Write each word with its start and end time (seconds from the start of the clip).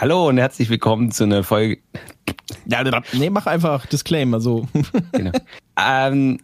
Hallo 0.00 0.28
und 0.28 0.38
herzlich 0.38 0.70
willkommen 0.70 1.10
zu 1.10 1.24
einer 1.24 1.44
Folge. 1.44 1.82
Ja, 2.64 2.82
nee, 3.12 3.28
mach 3.28 3.44
einfach 3.44 3.84
Disclaimer, 3.84 4.40
so. 4.40 4.66
Genau. 5.12 5.32
ähm, 5.78 6.38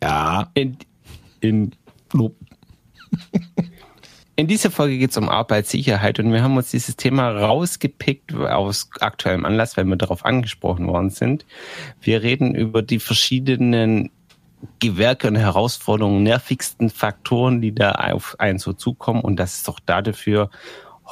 Ja. 0.00 0.48
in, 0.54 0.76
in, 1.40 1.72
in 4.36 4.46
dieser 4.46 4.70
Folge 4.70 4.98
geht 4.98 5.10
es 5.10 5.16
um 5.16 5.28
Arbeitssicherheit 5.28 6.20
und 6.20 6.32
wir 6.32 6.44
haben 6.44 6.56
uns 6.56 6.70
dieses 6.70 6.94
Thema 6.94 7.28
rausgepickt 7.30 8.36
aus 8.36 8.88
aktuellem 9.00 9.46
Anlass, 9.46 9.76
weil 9.76 9.86
wir 9.86 9.96
darauf 9.96 10.24
angesprochen 10.24 10.86
worden 10.86 11.10
sind. 11.10 11.44
Wir 12.00 12.22
reden 12.22 12.54
über 12.54 12.82
die 12.82 13.00
verschiedenen 13.00 14.12
Gewerke 14.78 15.26
und 15.26 15.34
Herausforderungen, 15.34 16.22
nervigsten 16.22 16.88
Faktoren, 16.88 17.60
die 17.60 17.74
da 17.74 17.90
auf 17.90 18.38
einen 18.38 18.60
so 18.60 18.72
zukommen 18.72 19.22
und 19.22 19.40
dass 19.40 19.56
es 19.56 19.62
doch 19.64 19.80
dafür 19.80 20.50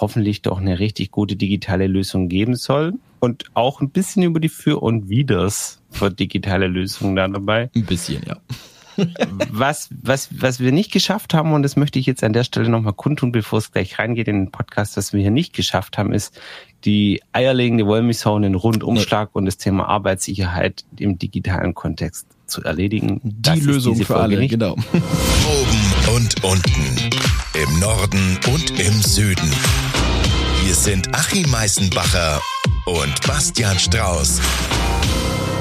hoffentlich 0.01 0.43
doch 0.43 0.59
eine 0.61 0.79
richtig 0.79 1.11
gute 1.11 1.37
digitale 1.37 1.87
Lösung 1.87 2.29
geben 2.29 2.57
soll 2.57 2.95
und 3.21 3.45
auch 3.55 3.81
ein 3.81 3.91
bisschen 3.91 4.23
über 4.23 4.41
die 4.41 4.49
Für 4.49 4.83
und 4.83 5.09
Widers 5.09 5.81
für 5.91 6.11
digitale 6.11 6.67
Lösungen 6.69 7.17
da 7.17 7.29
dabei. 7.29 7.71
Ein 7.75 7.85
bisschen, 7.85 8.23
ja. 8.27 8.37
Was, 9.51 9.89
was, 10.03 10.29
was 10.31 10.61
wir 10.61 10.73
nicht 10.73 10.93
geschafft 10.93 11.33
haben, 11.33 11.53
und 11.53 11.63
das 11.63 11.77
möchte 11.77 11.99
ich 11.99 12.07
jetzt 12.07 12.23
an 12.23 12.33
der 12.35 12.45
Stelle 12.45 12.69
nochmal 12.69 12.93
kundtun, 12.93 13.33
bevor 13.33 13.59
es 13.59 13.73
gleich 13.73 13.99
reingeht 13.99 14.29
in 14.29 14.45
den 14.45 14.51
Podcast, 14.51 14.97
was 14.97 15.13
wir 15.13 15.21
hier 15.21 15.31
nicht 15.31 15.55
geschafft 15.55 15.97
haben, 15.97 16.13
ist 16.13 16.39
die 16.85 17.23
eierlegende 17.33 17.87
Wollmilchsau, 17.87 18.37
einen 18.37 18.55
Rundumschlag 18.55 19.31
und 19.33 19.47
das 19.47 19.57
Thema 19.57 19.87
Arbeitssicherheit 19.89 20.85
im 20.99 21.19
digitalen 21.19 21.75
Kontext 21.75 22.27
zu 22.47 22.63
erledigen. 22.63 23.21
Das 23.23 23.55
Die 23.55 23.61
ist 23.61 23.67
Lösung 23.67 23.97
für 23.97 24.05
Folge 24.05 24.23
alle, 24.23 24.39
nicht. 24.39 24.51
genau. 24.51 24.73
Oben 24.73 26.15
und 26.17 26.45
unten. 26.45 27.20
Norden 27.81 28.39
und 28.53 28.79
im 28.79 29.01
Süden. 29.01 29.51
Hier 30.63 30.75
sind 30.75 31.15
Achim 31.15 31.51
Meißenbacher 31.51 32.43
und 32.85 33.27
Bastian 33.27 33.79
Strauß. 33.79 34.41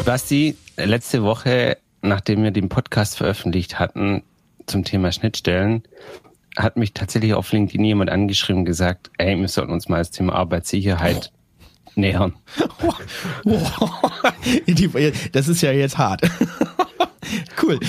Basti, 0.03 0.57
letzte 0.75 1.23
Woche, 1.23 1.77
nachdem 2.01 2.43
wir 2.43 2.51
den 2.51 2.67
Podcast 2.67 3.15
veröffentlicht 3.17 3.79
hatten 3.79 4.23
zum 4.65 4.83
Thema 4.83 5.13
Schnittstellen, 5.13 5.83
hat 6.57 6.75
mich 6.75 6.93
tatsächlich 6.93 7.33
auf 7.33 7.49
LinkedIn 7.53 7.85
jemand 7.85 8.09
angeschrieben 8.09 8.61
und 8.61 8.65
gesagt, 8.65 9.09
ey, 9.17 9.39
wir 9.39 9.47
sollten 9.47 9.71
uns 9.71 9.87
mal 9.87 9.99
das 9.99 10.11
Thema 10.11 10.33
Arbeitssicherheit 10.35 11.31
nähern. 11.95 12.33
Die- 14.67 15.11
das 15.31 15.47
ist 15.47 15.61
ja 15.61 15.71
jetzt 15.71 15.97
hart. 15.97 16.21
cool. 17.63 17.79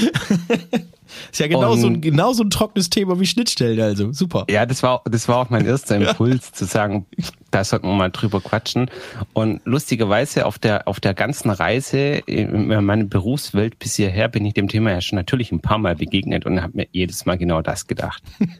Ist 1.32 1.38
ja 1.38 1.46
genauso, 1.46 1.86
Und- 1.86 2.00
genauso 2.00 2.42
ein 2.42 2.50
trockenes 2.50 2.90
Thema 2.90 3.18
wie 3.20 3.26
Schnittstellen, 3.26 3.80
also 3.80 4.12
super. 4.12 4.44
Ja, 4.50 4.66
das 4.66 4.82
war, 4.82 5.02
das 5.10 5.28
war 5.28 5.36
auch 5.38 5.50
mein 5.50 5.64
erster 5.66 5.96
Impuls, 6.08 6.52
zu 6.52 6.64
sagen, 6.64 7.06
da 7.50 7.64
sollten 7.64 7.88
wir 7.88 7.94
mal 7.94 8.10
drüber 8.10 8.40
quatschen. 8.40 8.90
Und 9.32 9.60
lustigerweise 9.64 10.46
auf 10.46 10.58
der, 10.58 10.86
auf 10.88 11.00
der 11.00 11.14
ganzen 11.14 11.50
Reise 11.50 11.98
in 12.26 12.68
meiner 12.68 13.04
Berufswelt 13.04 13.78
bis 13.78 13.96
hierher 13.96 14.28
bin 14.28 14.44
ich 14.44 14.54
dem 14.54 14.68
Thema 14.68 14.90
ja 14.92 15.00
schon 15.00 15.16
natürlich 15.16 15.52
ein 15.52 15.60
paar 15.60 15.78
Mal 15.78 15.96
begegnet 15.96 16.46
und 16.46 16.62
habe 16.62 16.76
mir 16.76 16.86
jedes 16.92 17.26
Mal 17.26 17.38
genau 17.38 17.62
das 17.62 17.86
gedacht. 17.86 18.22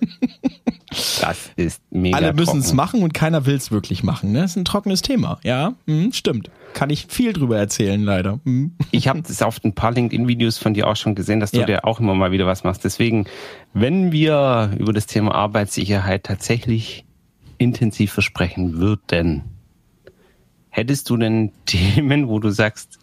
Das 1.21 1.51
ist 1.55 1.83
mega 1.91 2.17
Alle 2.17 2.33
müssen 2.33 2.59
es 2.59 2.73
machen 2.73 3.03
und 3.05 3.15
keiner 3.15 3.47
will 3.47 3.55
es 3.55 3.71
wirklich 3.71 4.03
machen. 4.03 4.33
Ne? 4.33 4.41
Das 4.41 4.53
ist 4.53 4.57
ein 4.57 4.65
trockenes 4.65 5.03
Thema. 5.03 5.39
Ja, 5.45 5.75
hm, 5.87 6.13
stimmt. 6.13 6.51
Kann 6.75 6.91
ich 6.91 7.07
viel 7.09 7.33
drüber 7.33 7.59
erzählen, 7.59 8.03
leider. 8.03 8.41
Hm. 8.45 8.73
Ich 8.91 9.07
habe 9.07 9.23
das 9.23 9.41
auf 9.43 9.63
ein 9.63 9.73
paar 9.73 9.93
LinkedIn-Videos 9.93 10.59
von 10.59 10.75
dir 10.75 10.89
auch 10.89 10.97
schon 10.97 11.15
gesehen, 11.15 11.39
dass 11.39 11.53
du 11.53 11.61
Ja. 11.61 11.67
dir 11.67 11.85
auch 11.85 12.01
immer 12.01 12.15
mal 12.17 12.33
wieder 12.33 12.47
was 12.47 12.65
machst. 12.65 12.85
Deswegen, 12.85 13.27
wenn 13.73 14.11
wir 14.11 14.73
über 14.79 14.93
das 14.93 15.07
Thema 15.07 15.33
Arbeitssicherheit 15.35 16.25
tatsächlich 16.25 17.05
intensiv 17.61 18.13
versprechen 18.13 18.79
würden, 18.79 19.45
hättest 20.71 21.11
du 21.11 21.17
denn 21.17 21.53
Themen, 21.67 22.29
wo 22.29 22.39
du 22.41 22.51
sagst, 22.51 22.99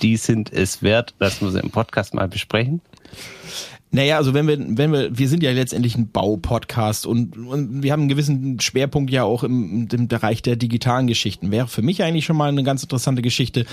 die 0.00 0.16
sind 0.16 0.52
es 0.52 0.82
wert, 0.82 1.14
dass 1.18 1.40
wir 1.42 1.50
sie 1.50 1.60
im 1.60 1.70
Podcast 1.70 2.14
mal 2.14 2.28
besprechen? 2.28 2.80
Naja, 3.92 4.16
also 4.16 4.34
wenn 4.34 4.48
wir, 4.48 4.58
wenn 4.58 4.92
wir, 4.92 5.16
wir 5.16 5.28
sind 5.28 5.42
ja 5.42 5.52
letztendlich 5.52 5.96
ein 5.96 6.10
Baupodcast 6.10 7.06
und, 7.06 7.36
und 7.36 7.82
wir 7.82 7.92
haben 7.92 8.00
einen 8.00 8.08
gewissen 8.08 8.60
Schwerpunkt 8.60 9.10
ja 9.10 9.22
auch 9.24 9.44
im, 9.44 9.88
im 9.90 10.08
Bereich 10.08 10.42
der 10.42 10.56
digitalen 10.56 11.06
Geschichten. 11.06 11.50
Wäre 11.52 11.68
für 11.68 11.82
mich 11.82 12.02
eigentlich 12.02 12.24
schon 12.24 12.36
mal 12.36 12.48
eine 12.48 12.64
ganz 12.64 12.82
interessante 12.82 13.22
Geschichte. 13.22 13.64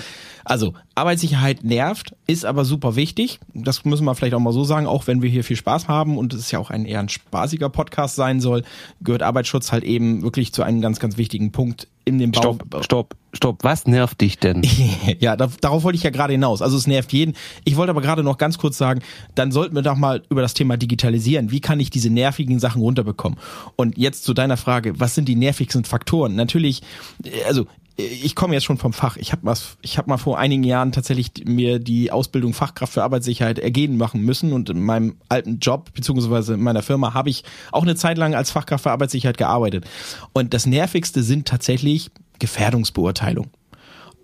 Also, 0.44 0.74
Arbeitssicherheit 0.94 1.64
nervt, 1.64 2.14
ist 2.26 2.44
aber 2.44 2.64
super 2.64 2.96
wichtig. 2.96 3.40
Das 3.54 3.84
müssen 3.84 4.04
wir 4.04 4.14
vielleicht 4.14 4.34
auch 4.34 4.40
mal 4.40 4.52
so 4.52 4.64
sagen, 4.64 4.86
auch 4.86 5.06
wenn 5.06 5.20
wir 5.20 5.28
hier 5.28 5.44
viel 5.44 5.56
Spaß 5.56 5.88
haben 5.88 6.16
und 6.16 6.32
es 6.32 6.50
ja 6.50 6.58
auch 6.58 6.70
ein 6.70 6.86
eher 6.86 7.00
ein 7.00 7.08
spaßiger 7.08 7.68
Podcast 7.68 8.14
sein 8.14 8.40
soll, 8.40 8.62
gehört 9.00 9.22
Arbeitsschutz 9.22 9.72
halt 9.72 9.84
eben 9.84 10.22
wirklich 10.22 10.52
zu 10.52 10.62
einem 10.62 10.80
ganz, 10.80 11.00
ganz 11.00 11.16
wichtigen 11.18 11.50
Punkt 11.50 11.88
in 12.04 12.18
dem 12.18 12.32
Bau. 12.32 12.40
Stopp, 12.40 12.84
stopp, 12.84 13.16
stopp. 13.32 13.64
Was 13.64 13.86
nervt 13.86 14.20
dich 14.20 14.38
denn? 14.38 14.62
Ja, 15.20 15.36
da, 15.36 15.48
darauf 15.60 15.84
wollte 15.84 15.96
ich 15.96 16.02
ja 16.02 16.10
gerade 16.10 16.32
hinaus. 16.32 16.60
Also 16.60 16.76
es 16.76 16.86
nervt 16.86 17.12
jeden. 17.12 17.34
Ich 17.64 17.76
wollte 17.76 17.90
aber 17.90 18.00
gerade 18.00 18.22
noch 18.22 18.38
ganz 18.38 18.58
kurz 18.58 18.76
sagen, 18.76 19.00
dann 19.34 19.52
sollten 19.52 19.74
wir 19.74 19.82
doch 19.82 19.96
mal 19.96 20.22
über 20.28 20.42
das 20.42 20.54
Thema 20.54 20.76
Digitalisieren. 20.76 21.50
Wie 21.50 21.60
kann 21.60 21.80
ich 21.80 21.90
diese 21.90 22.10
nervigen 22.10 22.58
Sachen 22.58 22.82
runterbekommen? 22.82 23.38
Und 23.76 23.96
jetzt 23.96 24.24
zu 24.24 24.34
deiner 24.34 24.56
Frage, 24.56 24.98
was 24.98 25.14
sind 25.14 25.28
die 25.28 25.36
nervigsten 25.36 25.84
Faktoren? 25.84 26.34
Natürlich, 26.34 26.82
äh, 27.24 27.44
also 27.46 27.66
ich 27.96 28.34
komme 28.34 28.54
jetzt 28.54 28.64
schon 28.64 28.78
vom 28.78 28.92
Fach. 28.92 29.16
Ich 29.16 29.32
habe 29.32 29.48
habe 29.50 30.10
mal 30.10 30.18
vor 30.18 30.38
einigen 30.38 30.64
Jahren 30.64 30.90
tatsächlich 30.90 31.30
mir 31.44 31.78
die 31.78 32.10
Ausbildung 32.10 32.52
Fachkraft 32.52 32.92
für 32.92 33.04
Arbeitssicherheit 33.04 33.58
ergehen 33.60 33.96
machen 33.96 34.22
müssen 34.22 34.52
und 34.52 34.68
in 34.68 34.82
meinem 34.82 35.16
alten 35.28 35.58
Job 35.60 35.92
beziehungsweise 35.94 36.54
in 36.54 36.62
meiner 36.62 36.82
Firma 36.82 37.14
habe 37.14 37.30
ich 37.30 37.44
auch 37.70 37.82
eine 37.82 37.94
Zeit 37.94 38.18
lang 38.18 38.34
als 38.34 38.50
Fachkraft 38.50 38.82
für 38.82 38.90
Arbeitssicherheit 38.90 39.38
gearbeitet. 39.38 39.84
Und 40.32 40.54
das 40.54 40.66
nervigste 40.66 41.22
sind 41.22 41.46
tatsächlich 41.46 42.10
Gefährdungsbeurteilung 42.40 43.50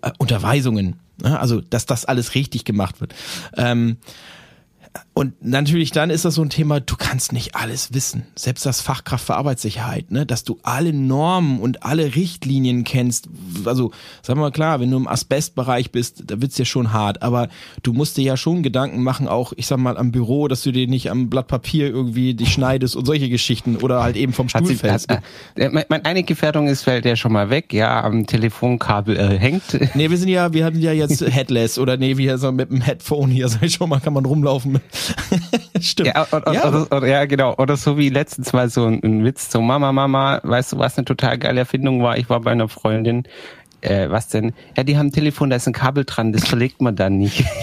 äh, 0.01 0.11
Unterweisungen. 0.17 0.99
Ne? 1.21 1.39
Also, 1.39 1.61
dass 1.61 1.85
das 1.85 2.03
alles 2.03 2.35
richtig 2.35 2.65
gemacht 2.65 2.99
wird. 2.99 3.15
Ähm, 3.55 3.97
und 5.13 5.45
natürlich 5.45 5.91
dann 5.91 6.09
ist 6.09 6.25
das 6.25 6.35
so 6.35 6.41
ein 6.41 6.49
Thema, 6.49 6.79
du 6.81 6.95
kannst 6.97 7.31
nicht 7.31 7.55
alles 7.55 7.93
wissen. 7.93 8.25
Selbst 8.35 8.65
das 8.65 8.81
Fachkraft 8.81 9.25
für 9.25 9.35
Arbeitssicherheit, 9.35 10.11
ne? 10.11 10.25
dass 10.25 10.43
du 10.43 10.57
alle 10.63 10.91
Normen 10.91 11.59
und 11.61 11.83
alle 11.83 12.15
Richtlinien 12.15 12.83
kennst. 12.83 13.29
Also, 13.65 13.91
sag 14.21 14.35
mal 14.35 14.51
klar, 14.51 14.79
wenn 14.81 14.91
du 14.91 14.97
im 14.97 15.07
Asbestbereich 15.07 15.91
bist, 15.91 16.23
da 16.27 16.41
wird's 16.41 16.57
ja 16.57 16.65
schon 16.65 16.91
hart. 16.91 17.21
Aber 17.21 17.47
du 17.83 17.93
musst 17.93 18.17
dir 18.17 18.23
ja 18.23 18.35
schon 18.37 18.63
Gedanken 18.63 19.01
machen, 19.01 19.27
auch, 19.29 19.53
ich 19.55 19.67
sag 19.67 19.77
mal, 19.77 19.97
am 19.97 20.11
Büro, 20.11 20.47
dass 20.49 20.61
du 20.63 20.71
dir 20.71 20.87
nicht 20.87 21.09
am 21.09 21.29
Blatt 21.29 21.47
Papier 21.47 21.87
irgendwie 21.87 22.33
dich 22.33 22.51
schneidest 22.51 22.95
und 22.97 23.05
solche 23.05 23.29
Geschichten 23.29 23.77
oder 23.77 24.03
halt 24.03 24.17
eben 24.17 24.33
vom 24.33 24.49
Stuhl 24.49 24.65
sie, 24.65 24.75
fällst. 24.75 25.09
hat, 25.09 25.23
äh, 25.55 25.69
mein- 25.69 25.85
mein- 25.87 26.03
eine 26.05 26.23
Gefährdung 26.23 26.67
ist, 26.67 26.83
fällt 26.83 27.05
ja 27.05 27.15
schon 27.15 27.31
mal 27.31 27.49
weg, 27.49 27.71
ja, 27.71 28.03
am 28.03 28.27
Telefonkabel 28.27 29.15
äh, 29.17 29.37
hängt. 29.39 29.63
Nee, 29.95 30.09
wir 30.09 30.17
sind 30.17 30.29
ja, 30.29 30.51
wir 30.53 30.65
hatten 30.65 30.81
ja 30.81 30.91
jetzt 30.91 31.21
Headless 31.25 31.77
oder 31.77 31.95
nee, 31.95 32.17
wie 32.17 32.29
so 32.37 32.51
mit 32.51 32.69
dem 32.71 32.81
Headphone 32.81 33.29
hier, 33.29 33.47
sag 33.47 33.63
ich 33.63 33.73
schon 33.75 33.87
mal, 33.89 33.99
kann 34.01 34.13
man 34.13 34.25
rumlaufen. 34.25 34.80
Stimmt. 35.81 36.07
Ja, 36.07 36.27
oder, 36.31 36.53
Ja, 36.53 36.67
oder, 36.67 36.91
oder, 36.91 37.07
ja, 37.07 37.25
genau. 37.25 37.55
Oder 37.55 37.77
so 37.77 37.97
wie 37.97 38.09
letztens 38.09 38.53
mal 38.53 38.69
so 38.69 38.85
ein, 38.85 39.01
ein 39.03 39.23
Witz, 39.23 39.51
so 39.51 39.61
Mama, 39.61 39.91
Mama, 39.91 40.39
weißt 40.43 40.73
du, 40.73 40.77
was 40.79 40.97
eine 40.97 41.05
total 41.05 41.37
geile 41.37 41.61
Erfindung 41.61 42.03
war? 42.03 42.17
Ich 42.17 42.29
war 42.29 42.41
bei 42.41 42.51
einer 42.51 42.67
Freundin, 42.67 43.23
äh, 43.81 44.09
was 44.09 44.27
denn? 44.29 44.53
Ja, 44.77 44.83
die 44.83 44.97
haben 44.97 45.07
ein 45.07 45.11
Telefon, 45.11 45.49
da 45.49 45.55
ist 45.55 45.67
ein 45.67 45.73
Kabel 45.73 46.05
dran, 46.05 46.31
das 46.31 46.47
verlegt 46.47 46.81
man 46.81 46.95
dann 46.95 47.17
nicht. 47.17 47.43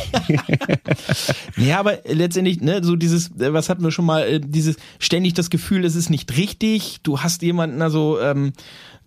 Ja, 1.57 1.81
aber 1.81 1.99
letztendlich, 2.07 2.61
ne, 2.61 2.83
so 2.83 2.97
dieses, 2.97 3.31
äh, 3.39 3.53
was 3.53 3.69
hatten 3.69 3.83
wir 3.83 3.91
schon 3.91 4.05
mal, 4.05 4.23
äh, 4.23 4.41
dieses 4.41 4.77
ständig 4.99 5.35
das 5.35 5.51
Gefühl, 5.51 5.85
es 5.85 5.97
ist 5.97 6.09
nicht 6.09 6.37
richtig. 6.37 6.99
Du 7.03 7.21
hast 7.21 7.43
jemanden, 7.43 7.83
also, 7.83 8.21
ähm, 8.21 8.53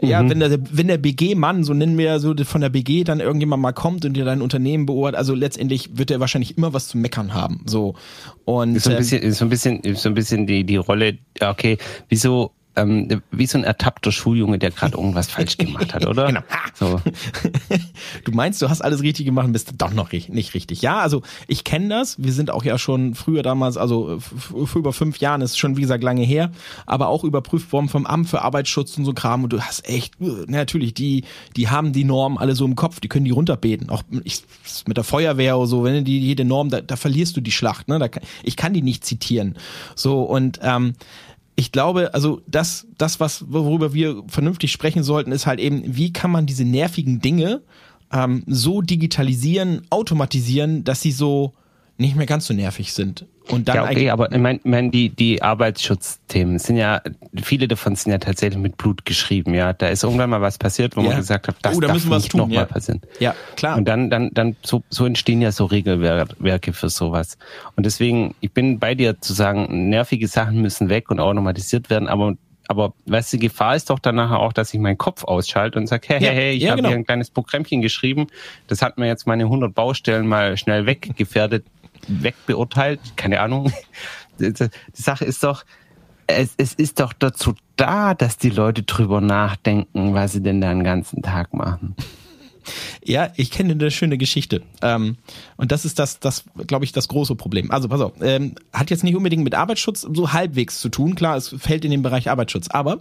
ja, 0.02 0.28
wenn 0.28 0.40
der, 0.40 0.58
wenn 0.72 0.88
der 0.88 0.98
BG-Mann, 0.98 1.64
so 1.64 1.74
nennen 1.74 1.98
wir 1.98 2.06
ja 2.06 2.20
so 2.20 2.34
von 2.44 2.62
der 2.62 2.70
BG, 2.70 3.04
dann 3.04 3.20
irgendjemand 3.20 3.62
mal 3.62 3.72
kommt 3.72 4.04
und 4.04 4.14
dir 4.14 4.26
dein 4.26 4.42
Unternehmen 4.42 4.88
beurteilt, 4.88 5.16
also 5.16 5.36
letztendlich 5.36 5.98
wird 5.98 6.10
er 6.10 6.20
wahrscheinlich 6.20 6.58
immer 6.58 6.74
was 6.74 6.88
zu 6.88 6.98
meckern 6.98 7.34
haben. 7.34 7.64
So. 7.68 7.96
Und 8.44 8.76
Ist 8.76 8.86
so 8.86 8.90
ein 8.90 8.96
ähm, 8.96 9.00
bisschen, 9.00 9.22
ist 9.22 9.38
so 9.38 9.46
ein 9.46 9.50
bisschen, 9.50 9.82
so 9.96 10.10
ein 10.10 10.16
bisschen 10.16 10.48
die, 10.48 10.64
die 10.64 10.78
Rolle, 10.78 11.20
okay, 11.40 11.78
wieso, 12.10 12.52
ähm, 12.76 13.22
wie 13.32 13.46
so 13.48 13.58
ein 13.58 13.64
ertappter 13.64 14.12
Schuljunge, 14.12 14.58
der 14.59 14.72
gerade 14.72 14.98
irgendwas 14.98 15.30
falsch 15.30 15.58
gemacht 15.58 15.94
hat, 15.94 16.06
oder? 16.06 16.26
Genau. 16.32 16.42
So. 16.74 17.00
du 18.24 18.31
meinst, 18.31 18.62
du 18.62 18.69
hast 18.69 18.81
alles 18.81 19.01
richtig 19.01 19.25
gemacht 19.25 19.45
und 19.45 19.54
bist 19.54 19.74
doch 19.78 19.94
noch 19.94 20.12
nicht 20.12 20.54
richtig. 20.54 20.81
Ja, 20.81 21.00
also 21.00 21.22
ich 21.48 21.63
kenne 21.63 21.90
das. 21.90 22.16
Wir 22.24 22.34
sind 22.34 22.50
auch 22.50 22.63
ja 22.63 22.78
schon 22.78 23.13
früher 23.13 23.44
damals, 23.44 23.78
also 23.78 24.16
f- 24.16 24.75
über 24.75 24.94
fünf 24.94 25.18
Jahren 25.19 25.42
ist 25.42 25.57
schon 25.60 25.78
wie 25.78 25.81
gesagt 25.81 26.04
lange 26.04 26.24
her, 26.24 26.51
aber 26.86 27.10
auch 27.10 27.24
überprüft 27.24 27.72
worden 27.72 27.90
vom 27.90 28.06
Amt 28.06 28.30
für 28.30 28.42
Arbeitsschutz 28.42 28.98
und 28.98 29.06
so 29.06 29.13
Kram. 29.13 29.44
Und 29.44 29.54
du 29.54 29.60
hast 29.62 29.88
echt, 29.88 30.19
äh, 30.22 30.45
natürlich, 30.48 30.94
die, 30.94 31.25
die 31.56 31.69
haben 31.69 31.92
die 31.94 32.04
Normen 32.06 32.38
alle 32.38 32.56
so 32.56 32.66
im 32.66 32.75
Kopf, 32.75 33.00
die 33.00 33.10
können 33.10 33.25
die 33.25 33.31
runterbeten. 33.31 33.90
Auch 33.90 34.04
ich, 34.24 34.44
mit 34.88 34.98
der 34.98 35.04
Feuerwehr 35.04 35.57
oder 35.57 35.68
so, 35.68 35.84
wenn 35.84 35.95
du 35.95 36.04
die 36.04 36.19
jede 36.19 36.45
Norm, 36.45 36.69
da, 36.69 36.81
da 36.81 36.95
verlierst 36.95 37.36
du 37.38 37.42
die 37.42 37.51
Schlacht. 37.51 37.88
Ne? 37.90 38.00
Da, 38.00 38.07
ich 38.44 38.56
kann 38.56 38.74
die 38.74 38.81
nicht 38.81 39.06
zitieren. 39.06 39.57
So 39.95 40.22
und 40.24 40.60
ähm, 40.63 40.94
ich 41.62 41.72
glaube, 41.72 42.16
also 42.16 42.42
das, 42.48 42.88
das, 42.98 43.19
was 43.19 43.46
worüber 43.52 43.94
wir 43.94 44.24
vernünftig 44.28 44.72
sprechen 44.72 45.04
sollten, 45.04 45.31
ist 45.31 45.46
halt 45.46 45.60
eben, 45.60 45.84
wie 45.86 46.12
kann 46.12 46.31
man 46.31 46.48
diese 46.48 46.66
nervigen 46.66 47.22
Dinge 47.22 47.62
ähm, 48.12 48.44
so 48.48 48.81
digitalisieren, 48.81 49.84
automatisieren, 49.92 50.84
dass 50.84 51.02
sie 51.02 51.12
so 51.12 51.54
nicht 52.01 52.15
mehr 52.15 52.25
ganz 52.25 52.48
so 52.48 52.53
nervig 52.53 52.94
sind. 52.94 53.25
Und 53.50 53.68
dann 53.68 53.75
ja, 53.75 53.83
okay, 53.83 54.09
aber 54.09 54.31
ich 54.31 54.38
meine, 54.38 54.59
mein, 54.63 54.92
die, 54.92 55.09
die 55.09 55.42
Arbeitsschutzthemen 55.42 56.59
sind 56.59 56.77
ja, 56.77 57.01
viele 57.42 57.68
davon 57.68 57.95
sind 57.95 58.12
ja 58.12 58.18
tatsächlich 58.18 58.62
mit 58.62 58.77
Blut 58.77 59.06
geschrieben, 59.06 59.53
ja. 59.53 59.74
Da 59.74 59.88
ist 59.88 60.03
irgendwann 60.03 60.30
mal 60.30 60.42
was 60.42 60.57
passiert, 60.57 60.95
wo 60.95 61.01
Ja. 61.01 61.09
man 61.09 61.18
gesagt 61.18 61.48
hat, 61.48 61.56
das 61.62 61.75
Oh, 61.75 61.80
da 61.80 61.88
darf 61.88 61.95
müssen 61.95 62.09
nicht 62.12 62.36
nochmal 62.36 62.56
ja. 62.56 62.65
passieren. 62.65 63.01
Ja, 63.19 63.36
klar. 63.56 63.77
Und 63.77 63.86
dann, 63.86 64.09
dann, 64.09 64.31
dann, 64.33 64.56
so, 64.63 64.83
so 64.89 65.06
entstehen 65.06 65.42
ja 65.42 65.51
so 65.51 65.65
Regelwerke 65.65 66.74
für 66.74 66.89
sowas. 66.89 67.38
Und 67.75 67.86
deswegen, 67.86 68.36
ich 68.42 68.51
bin 68.51 68.80
bei 68.80 68.95
dir 68.95 69.19
zu 69.21 69.33
sagen, 69.33 69.89
nervige 69.89 70.27
Sachen 70.27 70.62
müssen 70.62 70.89
weg 70.89 71.09
und 71.09 71.19
auch 71.19 71.33
nochmalisiert 71.33 71.89
werden, 71.89 72.07
aber 72.07 72.36
aber 72.68 72.94
weißt 73.06 73.33
du, 73.33 73.38
die 73.38 73.47
Gefahr 73.47 73.75
ist 73.75 73.89
doch 73.89 74.00
dann 74.00 74.15
nachher 74.15 74.39
auch, 74.39 74.54
dass 74.54 74.74
ich 74.74 74.80
meinen 74.80 74.97
Kopf 74.97 75.25
ausschalte 75.25 75.77
und 75.77 75.88
sage, 75.88 76.07
hey, 76.07 76.19
hey, 76.21 76.33
hey, 76.33 76.51
ich 76.54 76.63
ja, 76.63 76.69
habe 76.69 76.77
genau. 76.77 76.89
hier 76.89 76.97
ein 77.00 77.06
kleines 77.06 77.30
Programmchen 77.30 77.81
geschrieben, 77.81 78.27
das 78.68 78.81
hat 78.81 78.97
mir 78.97 79.07
jetzt 79.07 79.27
meine 79.27 79.44
100 79.44 79.75
Baustellen 79.75 80.25
mal 80.25 80.56
schnell 80.56 80.86
weggefährdet, 80.86 81.65
wegbeurteilt, 82.07 83.00
keine 83.15 83.42
Ahnung. 83.42 83.71
Die 84.39 84.53
Sache 84.94 85.25
ist 85.25 85.44
doch, 85.44 85.63
es, 86.27 86.53
es 86.57 86.74
ist 86.74 87.00
doch 87.00 87.13
dazu 87.13 87.53
da, 87.75 88.13
dass 88.13 88.38
die 88.38 88.50
Leute 88.50 88.83
drüber 88.83 89.21
nachdenken, 89.21 90.13
was 90.13 90.33
sie 90.33 90.42
denn 90.42 90.62
da 90.62 90.69
den 90.69 90.83
ganzen 90.83 91.21
Tag 91.21 91.53
machen. 91.53 91.95
Ja, 93.03 93.31
ich 93.36 93.51
kenne 93.51 93.74
eine 93.74 93.92
schöne 93.92 94.18
Geschichte. 94.18 94.62
Ähm, 94.81 95.18
und 95.57 95.71
das 95.71 95.86
ist 95.86 96.00
das, 96.00 96.19
das 96.19 96.44
glaube 96.68 96.86
ich, 96.86 96.92
das 96.92 97.07
große 97.07 97.36
Problem. 97.36 97.71
Also 97.71 97.88
pass 97.88 98.01
auf, 98.01 98.13
ähm, 98.21 98.56
hat 98.74 98.92
jetzt 98.92 99.03
nicht 99.03 99.15
unbedingt 99.15 99.44
mit 99.44 99.56
Arbeitsschutz 99.56 100.01
so 100.01 100.33
halbwegs 100.33 100.80
zu 100.80 100.89
tun. 100.89 101.15
Klar, 101.15 101.38
es 101.38 101.50
fällt 101.50 101.83
in 101.86 101.92
den 101.92 102.03
Bereich 102.03 102.30
Arbeitsschutz. 102.30 102.68
Aber 102.69 103.00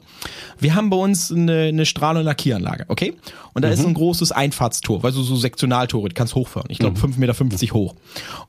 wir 0.58 0.74
haben 0.74 0.90
bei 0.90 0.96
uns 0.96 1.30
eine, 1.30 1.64
eine 1.64 1.86
Strahl- 1.86 2.16
und 2.16 2.24
Lackieranlage, 2.24 2.86
okay? 2.88 3.14
Und 3.52 3.62
da 3.62 3.68
ist 3.68 3.84
ein 3.84 3.94
großes 3.94 4.32
Einfahrtstor, 4.32 5.02
weil 5.02 5.12
so, 5.12 5.22
so 5.22 5.36
Sektionaltore, 5.36 6.08
die 6.08 6.14
kannst 6.14 6.34
hochfahren. 6.34 6.70
Ich 6.70 6.78
glaube, 6.78 6.98
5,50 6.98 7.18
Meter 7.18 7.74
hoch. 7.74 7.94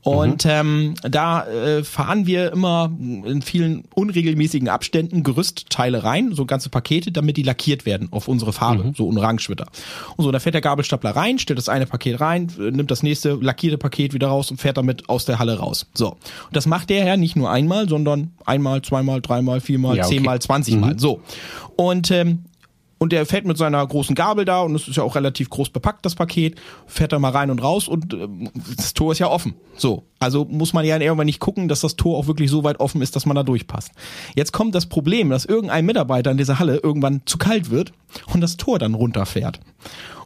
Und 0.01 0.45
ähm, 0.45 0.95
da 1.01 1.45
äh, 1.47 1.83
fahren 1.83 2.27
wir 2.27 2.51
immer 2.51 2.91
in 2.99 3.41
vielen 3.41 3.83
unregelmäßigen 3.93 4.69
Abständen 4.69 5.23
Gerüstteile 5.23 6.03
rein, 6.03 6.33
so 6.33 6.45
ganze 6.45 6.69
Pakete, 6.69 7.11
damit 7.11 7.37
die 7.37 7.43
lackiert 7.43 7.85
werden 7.85 8.09
auf 8.11 8.27
unsere 8.27 8.53
Farbe, 8.53 8.93
so 8.95 9.07
Orangewitter. 9.09 9.67
Und 10.15 10.25
so, 10.25 10.31
da 10.31 10.39
fährt 10.39 10.55
der 10.55 10.61
Gabelstapler 10.61 11.11
rein, 11.11 11.39
stellt 11.41 11.59
das 11.59 11.69
eine 11.69 11.85
Paket 11.85 12.21
rein, 12.21 12.51
äh, 12.59 12.71
nimmt 12.71 12.91
das 12.91 13.03
nächste 13.03 13.33
lackierte 13.33 13.77
Paket 13.77 14.13
wieder 14.13 14.27
raus 14.27 14.51
und 14.51 14.57
fährt 14.57 14.77
damit 14.77 15.09
aus 15.09 15.25
der 15.25 15.39
Halle 15.39 15.59
raus. 15.59 15.87
So. 15.93 16.11
Und 16.11 16.19
das 16.53 16.65
macht 16.65 16.89
der 16.89 17.05
ja 17.05 17.17
nicht 17.17 17.35
nur 17.35 17.49
einmal, 17.51 17.89
sondern 17.89 18.31
einmal, 18.45 18.81
zweimal, 18.81 19.21
dreimal, 19.21 19.59
viermal, 19.59 19.97
Ja, 19.97 20.05
okay. 20.05 20.15
zehnmal, 20.15 20.39
zwanzigmal. 20.39 20.97
So. 20.97 21.21
Und 21.75 22.11
ähm, 22.11 22.45
und 23.01 23.11
der 23.13 23.25
fährt 23.25 23.45
mit 23.45 23.57
seiner 23.57 23.85
großen 23.87 24.13
Gabel 24.13 24.45
da 24.45 24.61
und 24.61 24.75
es 24.75 24.87
ist 24.87 24.97
ja 24.97 25.01
auch 25.01 25.15
relativ 25.15 25.49
groß 25.49 25.71
bepackt, 25.71 26.05
das 26.05 26.13
Paket, 26.13 26.61
fährt 26.85 27.11
da 27.11 27.17
mal 27.17 27.31
rein 27.31 27.49
und 27.49 27.57
raus 27.57 27.87
und 27.87 28.13
ähm, 28.13 28.51
das 28.77 28.93
Tor 28.93 29.11
ist 29.13 29.17
ja 29.17 29.27
offen. 29.27 29.55
So. 29.75 30.03
Also 30.19 30.45
muss 30.45 30.73
man 30.73 30.85
ja 30.85 30.99
irgendwann 30.99 31.25
nicht 31.25 31.39
gucken, 31.39 31.67
dass 31.67 31.81
das 31.81 31.95
Tor 31.95 32.15
auch 32.15 32.27
wirklich 32.27 32.51
so 32.51 32.63
weit 32.63 32.79
offen 32.79 33.01
ist, 33.01 33.15
dass 33.15 33.25
man 33.25 33.35
da 33.35 33.41
durchpasst. 33.41 33.89
Jetzt 34.35 34.51
kommt 34.51 34.75
das 34.75 34.85
Problem, 34.85 35.31
dass 35.31 35.45
irgendein 35.45 35.83
Mitarbeiter 35.87 36.29
in 36.29 36.37
dieser 36.37 36.59
Halle 36.59 36.77
irgendwann 36.77 37.23
zu 37.25 37.39
kalt 37.39 37.71
wird 37.71 37.91
und 38.35 38.41
das 38.41 38.57
Tor 38.57 38.77
dann 38.77 38.93
runterfährt. 38.93 39.59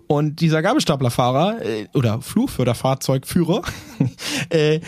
Und 0.07 0.39
dieser 0.41 0.61
Gabelstaplerfahrer 0.61 1.61
äh, 1.63 1.87
oder 1.93 2.21
Flugförderfahrzeugführer 2.21 3.61
äh, 4.49 4.79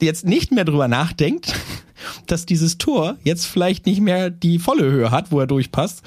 jetzt 0.00 0.24
nicht 0.24 0.52
mehr 0.52 0.64
drüber 0.64 0.88
nachdenkt, 0.88 1.54
dass 2.26 2.46
dieses 2.46 2.78
Tor 2.78 3.16
jetzt 3.22 3.46
vielleicht 3.46 3.86
nicht 3.86 4.00
mehr 4.00 4.30
die 4.30 4.58
volle 4.58 4.84
Höhe 4.90 5.10
hat, 5.10 5.30
wo 5.30 5.40
er 5.40 5.46
durchpasst 5.46 6.02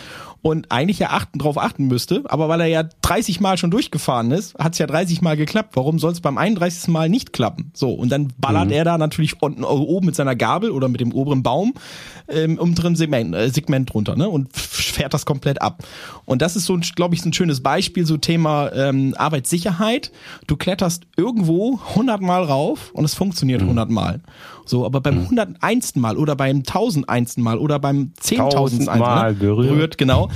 und 0.45 0.71
eigentlich 0.71 1.00
ja 1.00 1.09
achten, 1.09 1.39
drauf 1.39 1.57
achten 1.57 1.88
müsste, 1.88 2.21
aber 2.25 2.47
weil 2.47 2.62
er 2.62 2.68
ja 2.68 2.83
30 3.01 3.42
Mal 3.42 3.57
schon 3.57 3.71
durchgefahren 3.71 4.30
ist, 4.30 4.53
hat 4.59 4.74
es 4.74 4.77
ja 4.77 4.86
30 4.86 5.24
Mal 5.24 5.38
geklappt. 5.38 5.71
Warum 5.74 5.97
soll 5.97 6.12
es 6.12 6.21
beim 6.21 6.38
31. 6.38 6.89
Mal 6.89 7.09
nicht 7.09 7.33
klappen? 7.33 7.71
So, 7.74 7.92
und 7.92 8.09
dann 8.09 8.31
ballert 8.38 8.71
er 8.71 8.83
da 8.83 9.00
natürlich 9.00 9.42
unten 9.42 9.63
oben 9.63 10.06
mit 10.06 10.15
seiner 10.15 10.36
Gabel 10.36 10.69
oder 10.69 10.88
mit 10.88 11.01
dem 11.01 11.13
oberen 11.13 11.42
Baum 11.42 11.74
ähm, 12.27 12.59
um 12.59 12.75
drin 12.75 12.95
Segment, 12.95 13.33
äh, 13.33 13.50
Segment 13.50 13.92
runter 13.95 14.15
ne? 14.15 14.30
und 14.30 14.56
fährt 14.56 15.15
das 15.15 15.25
komplett 15.25 15.63
ab. 15.63 15.83
Und 16.25 16.44
das 16.44 16.56
ist 16.56 16.65
so, 16.65 16.77
glaube 16.95 17.15
ich, 17.15 17.24
so 17.24 17.30
ein 17.30 17.33
schönes 17.33 17.63
Beispiel, 17.63 18.06
so 18.06 18.18
Thema 18.18 18.71
ähm, 18.71 19.15
Arbeitssicherheit. 19.18 20.12
Du 20.45 20.57
kletterst 20.57 21.07
irgendwo 21.18 21.80
100 21.89 22.21
Mal 22.21 22.44
rauf 22.44 22.91
und 22.94 23.03
es 23.03 23.15
funktioniert 23.15 23.63
100 23.63 23.89
Mal. 23.89 24.21
So, 24.65 24.85
aber 24.85 25.00
beim 25.00 25.19
101. 25.19 25.95
Mal 25.95 26.17
oder 26.17 26.35
beim 26.35 26.57
1001. 26.57 27.38
Mal 27.38 27.57
oder 27.57 27.79
beim 27.79 28.12
10.000. 28.21 28.50
Tausendmal 28.51 29.33
ne? 29.33 29.38
berührt. 29.38 29.97
genau. 29.97 30.29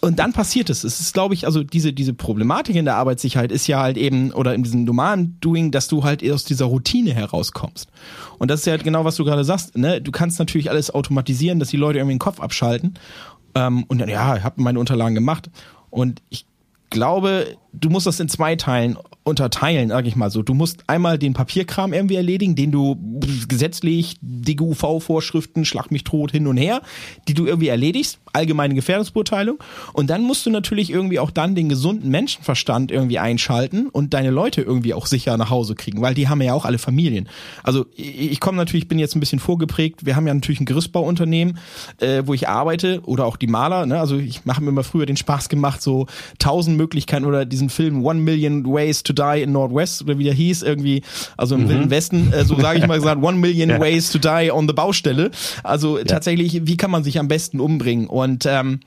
Und 0.00 0.18
dann 0.18 0.32
passiert 0.32 0.70
es. 0.70 0.84
Es 0.84 1.00
ist, 1.00 1.12
glaube 1.12 1.34
ich, 1.34 1.46
also 1.46 1.62
diese, 1.62 1.92
diese 1.92 2.14
Problematik 2.14 2.76
in 2.76 2.84
der 2.84 2.96
Arbeitssicherheit 2.96 3.50
ist 3.50 3.66
ja 3.66 3.80
halt 3.80 3.96
eben, 3.96 4.32
oder 4.32 4.54
in 4.54 4.62
diesem 4.62 4.84
normalen 4.84 5.36
Doing, 5.40 5.72
dass 5.72 5.88
du 5.88 6.04
halt 6.04 6.28
aus 6.30 6.44
dieser 6.44 6.66
Routine 6.66 7.12
herauskommst. 7.12 7.88
Und 8.38 8.50
das 8.50 8.60
ist 8.60 8.66
ja 8.66 8.72
halt 8.72 8.84
genau, 8.84 9.04
was 9.04 9.16
du 9.16 9.24
gerade 9.24 9.44
sagst. 9.44 9.76
Ne? 9.76 10.00
Du 10.00 10.12
kannst 10.12 10.38
natürlich 10.38 10.70
alles 10.70 10.94
automatisieren, 10.94 11.58
dass 11.58 11.68
die 11.68 11.76
Leute 11.76 11.98
irgendwie 11.98 12.14
den 12.14 12.20
Kopf 12.20 12.40
abschalten. 12.40 12.94
Ähm, 13.54 13.84
und 13.88 13.98
dann, 13.98 14.08
ja, 14.08 14.36
ich 14.36 14.44
habe 14.44 14.62
meine 14.62 14.78
Unterlagen 14.78 15.14
gemacht. 15.14 15.50
Und 15.90 16.22
ich 16.28 16.46
glaube, 16.90 17.56
du 17.72 17.90
musst 17.90 18.06
das 18.06 18.20
in 18.20 18.28
zwei 18.28 18.54
Teilen 18.56 18.96
unterteilen, 19.26 19.88
sag 19.88 20.06
ich 20.06 20.14
mal 20.14 20.30
so. 20.30 20.42
Du 20.42 20.54
musst 20.54 20.84
einmal 20.86 21.18
den 21.18 21.34
Papierkram 21.34 21.92
irgendwie 21.92 22.14
erledigen, 22.14 22.54
den 22.54 22.70
du 22.70 22.96
gesetzlich, 23.48 24.16
DGUV-Vorschriften, 24.20 25.64
schlag 25.64 25.90
mich 25.90 26.04
tot 26.04 26.30
hin 26.30 26.46
und 26.46 26.56
her, 26.56 26.80
die 27.26 27.34
du 27.34 27.44
irgendwie 27.44 27.66
erledigst, 27.66 28.20
allgemeine 28.32 28.74
Gefährdungsbeurteilung. 28.74 29.58
Und 29.94 30.10
dann 30.10 30.22
musst 30.22 30.46
du 30.46 30.50
natürlich 30.50 30.90
irgendwie 30.90 31.18
auch 31.18 31.32
dann 31.32 31.56
den 31.56 31.68
gesunden 31.68 32.08
Menschenverstand 32.08 32.92
irgendwie 32.92 33.18
einschalten 33.18 33.88
und 33.88 34.14
deine 34.14 34.30
Leute 34.30 34.62
irgendwie 34.62 34.94
auch 34.94 35.06
sicher 35.06 35.36
nach 35.36 35.50
Hause 35.50 35.74
kriegen, 35.74 36.02
weil 36.02 36.14
die 36.14 36.28
haben 36.28 36.40
ja 36.40 36.54
auch 36.54 36.64
alle 36.64 36.78
Familien. 36.78 37.28
Also 37.64 37.86
ich, 37.96 38.38
komme 38.38 38.58
natürlich, 38.58 38.86
bin 38.86 39.00
jetzt 39.00 39.16
ein 39.16 39.20
bisschen 39.20 39.40
vorgeprägt. 39.40 40.06
Wir 40.06 40.14
haben 40.14 40.28
ja 40.28 40.34
natürlich 40.34 40.60
ein 40.60 40.66
Gerüstbauunternehmen, 40.66 41.58
äh, 41.98 42.22
wo 42.26 42.32
ich 42.32 42.48
arbeite 42.48 43.00
oder 43.06 43.26
auch 43.26 43.36
die 43.36 43.48
Maler. 43.48 43.86
Ne? 43.86 43.98
Also 43.98 44.18
ich 44.18 44.44
mache 44.44 44.62
mir 44.62 44.68
immer 44.68 44.84
früher 44.84 45.06
den 45.06 45.16
Spaß 45.16 45.48
gemacht, 45.48 45.82
so 45.82 46.06
tausend 46.38 46.76
Möglichkeiten 46.76 47.24
oder 47.24 47.44
diesen 47.44 47.70
Film 47.70 48.04
One 48.04 48.20
Million 48.20 48.64
Ways 48.72 49.02
to 49.02 49.15
Die 49.18 49.42
in 49.42 49.52
Northwest 49.52 50.02
oder 50.02 50.18
wie 50.18 50.24
der 50.24 50.34
hieß 50.34 50.62
irgendwie, 50.62 51.02
also 51.36 51.54
im 51.54 51.68
Wilden 51.68 51.90
Westen, 51.90 52.32
äh, 52.32 52.44
so 52.44 52.58
sage 52.60 52.78
ich 52.78 52.86
mal 52.86 52.98
gesagt, 52.98 53.22
One 53.22 53.38
Million 53.38 53.70
Ja. 53.76 53.80
Ways 53.80 54.10
to 54.12 54.18
Die 54.18 54.50
on 54.52 54.68
the 54.68 54.74
Baustelle. 54.74 55.30
Also 55.62 55.98
tatsächlich, 55.98 56.66
wie 56.66 56.76
kann 56.76 56.90
man 56.90 57.02
sich 57.04 57.18
am 57.18 57.28
besten 57.28 57.60
umbringen? 57.60 58.06
Und 58.06 58.46
ähm, 58.46 58.80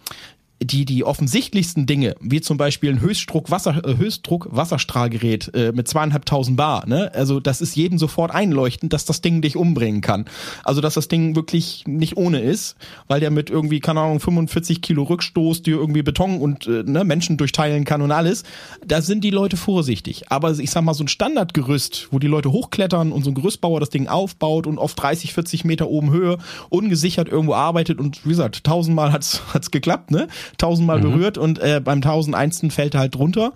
die, 0.62 0.86
die 0.86 1.04
offensichtlichsten 1.04 1.86
Dinge, 1.86 2.16
wie 2.20 2.42
zum 2.42 2.58
Beispiel 2.58 2.92
ein 2.92 3.02
Höchstdruck 3.02 3.50
Wasser, 3.50 3.82
äh, 3.86 3.98
Höchstdruck 3.98 4.48
Wasserstrahlgerät 4.52 5.52
äh, 5.54 5.72
mit 5.72 5.88
zweieinhalbtausend 5.88 6.58
Bar, 6.58 6.86
ne? 6.88 7.12
Also 7.14 7.40
das 7.40 7.62
ist 7.62 7.76
jedem 7.76 7.98
sofort 7.98 8.32
einleuchtend, 8.32 8.92
dass 8.92 9.06
das 9.06 9.22
Ding 9.22 9.42
dich 9.42 9.56
umbringen 9.56 10.02
kann. 10.02 10.26
Also 10.64 10.82
dass 10.82 10.96
das 10.96 11.08
Ding 11.08 11.36
wirklich 11.36 11.84
nicht 11.88 12.18
ohne 12.18 12.42
ist, 12.42 12.76
weil 13.08 13.20
der 13.20 13.32
mit 13.32 13.50
irgendwie, 13.50 13.80
keine 13.80 14.02
Ahnung, 14.02 14.20
45 14.20 14.82
Kilo 14.82 15.04
Rückstoß 15.04 15.62
dir 15.64 15.78
irgendwie 15.78 16.04
Beton 16.04 16.40
und 16.42 16.68
äh, 16.68 16.84
ne, 16.84 17.04
Menschen 17.04 17.38
durchteilen 17.38 17.86
kann 17.86 18.02
und 18.02 18.12
alles. 18.12 18.44
Da 18.86 19.02
sind 19.02 19.24
die 19.24 19.30
Leute 19.30 19.56
vorsichtig. 19.56 20.30
Aber 20.30 20.58
ich 20.58 20.72
sag 20.72 20.84
mal, 20.84 20.94
so 20.94 21.04
ein 21.04 21.08
Standardgerüst, 21.08 22.10
wo 22.12 22.20
die 22.20 22.28
Leute 22.28 22.52
hochklettern 22.52 23.12
und 23.12 23.24
so 23.24 23.32
ein 23.32 23.36
Gerüstbauer 23.36 23.80
das 23.80 23.90
Ding 23.90 24.08
aufbaut 24.08 24.68
und 24.68 24.78
auf 24.78 24.94
30, 24.96 25.34
40 25.34 25.64
Meter 25.64 25.88
oben 25.88 26.12
Höhe 26.12 26.38
ungesichert 26.70 27.30
irgendwo 27.30 27.54
arbeitet 27.54 28.00
und 28.00 28.26
wie 28.26 28.30
gesagt, 28.30 28.64
tausendmal 28.66 29.14
hat's 29.14 29.42
hat's 29.54 29.72
geklappt, 29.72 30.12
ne? 30.12 30.28
Tausendmal 30.58 31.00
berührt 31.00 31.38
und 31.38 31.60
äh, 31.60 31.82
beim 31.84 32.02
tausendeinsten 32.02 32.72
fällt 32.72 32.94
er 32.96 33.02
halt 33.02 33.16
drunter. 33.16 33.54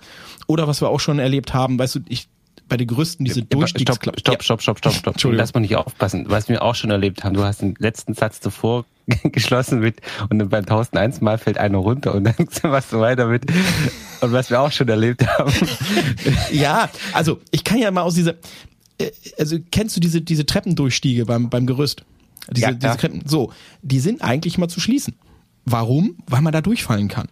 Oder 0.47 0.67
was 0.67 0.81
wir 0.81 0.89
auch 0.89 0.99
schon 0.99 1.19
erlebt 1.19 1.53
haben, 1.53 1.79
weißt 1.79 1.95
du, 1.95 1.99
ich 2.07 2.27
bei 2.69 2.77
den 2.77 2.87
Gerüsten 2.87 3.25
diese 3.25 3.41
Stopp, 3.41 3.49
Durchstiegsklappen. 3.49 4.19
stopp, 4.19 4.41
stopp, 4.43 4.61
stopp, 4.61 4.77
stopp, 4.79 4.93
stopp. 4.93 5.13
Entschuldigung. 5.15 5.39
Lass 5.39 5.53
mal 5.53 5.59
nicht 5.59 5.75
aufpassen. 5.75 6.25
Was 6.29 6.49
wir 6.49 6.63
auch 6.63 6.75
schon 6.75 6.91
erlebt 6.91 7.23
haben, 7.23 7.35
du 7.35 7.43
hast 7.43 7.61
den 7.61 7.75
letzten 7.77 8.13
Satz 8.13 8.39
davor 8.39 8.85
geschlossen 9.23 9.79
mit 9.79 10.01
und 10.29 10.39
dann 10.39 10.49
beim 10.49 10.61
1001 10.63 11.21
Mal 11.21 11.37
fällt 11.37 11.57
einer 11.57 11.77
runter 11.77 12.15
und 12.15 12.23
dann 12.23 12.35
machst 12.63 12.93
du 12.93 12.99
weiter 12.99 13.27
mit. 13.27 13.45
Und 14.21 14.31
was 14.31 14.49
wir 14.49 14.61
auch 14.61 14.71
schon 14.71 14.87
erlebt 14.87 15.27
haben. 15.27 15.51
Ja, 16.51 16.89
also 17.11 17.39
ich 17.51 17.63
kann 17.63 17.79
ja 17.79 17.91
mal 17.91 18.03
aus 18.03 18.15
dieser, 18.15 18.35
äh, 18.97 19.11
also 19.37 19.57
kennst 19.71 19.95
du 19.95 19.99
diese 19.99 20.21
diese 20.21 20.45
Treppendurchstiege 20.45 21.25
beim 21.25 21.49
beim 21.49 21.65
Gerüst? 21.67 22.05
Diese, 22.49 22.67
Ja, 22.67 22.71
diese. 22.71 22.97
Treppen. 22.97 23.23
So, 23.25 23.51
die 23.81 23.99
sind 23.99 24.21
eigentlich 24.21 24.57
mal 24.57 24.67
zu 24.69 24.79
schließen. 24.79 25.15
Warum? 25.65 26.17
Weil 26.27 26.41
man 26.41 26.53
da 26.53 26.61
durchfallen 26.61 27.07
kann. 27.07 27.27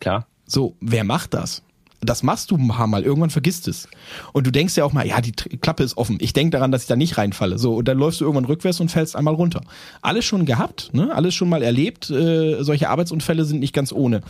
Klar. 0.00 0.26
So, 0.46 0.76
wer 0.80 1.04
macht 1.04 1.34
das? 1.34 1.62
Das 2.00 2.22
machst 2.22 2.50
du 2.50 2.56
ein 2.56 2.68
paar 2.68 2.86
Mal, 2.86 3.02
irgendwann 3.02 3.30
vergisst 3.30 3.68
es. 3.68 3.88
Und 4.32 4.46
du 4.46 4.52
denkst 4.52 4.76
ja 4.76 4.84
auch 4.84 4.92
mal, 4.92 5.06
ja, 5.06 5.20
die 5.20 5.32
Klappe 5.32 5.82
ist 5.82 5.96
offen. 5.96 6.18
Ich 6.20 6.32
denk 6.32 6.52
daran, 6.52 6.70
dass 6.70 6.82
ich 6.82 6.88
da 6.88 6.96
nicht 6.96 7.18
reinfalle. 7.18 7.58
So, 7.58 7.76
und 7.76 7.88
dann 7.88 7.98
läufst 7.98 8.20
du 8.20 8.24
irgendwann 8.24 8.44
rückwärts 8.44 8.80
und 8.80 8.90
fällst 8.90 9.16
einmal 9.16 9.34
runter. 9.34 9.62
Alles 10.02 10.24
schon 10.24 10.44
gehabt, 10.44 10.90
ne? 10.92 11.14
Alles 11.14 11.34
schon 11.34 11.48
mal 11.48 11.62
erlebt. 11.62 12.10
Äh, 12.10 12.62
solche 12.62 12.90
Arbeitsunfälle 12.90 13.44
sind 13.44 13.60
nicht 13.60 13.72
ganz 13.72 13.92
ohne. 13.92 14.20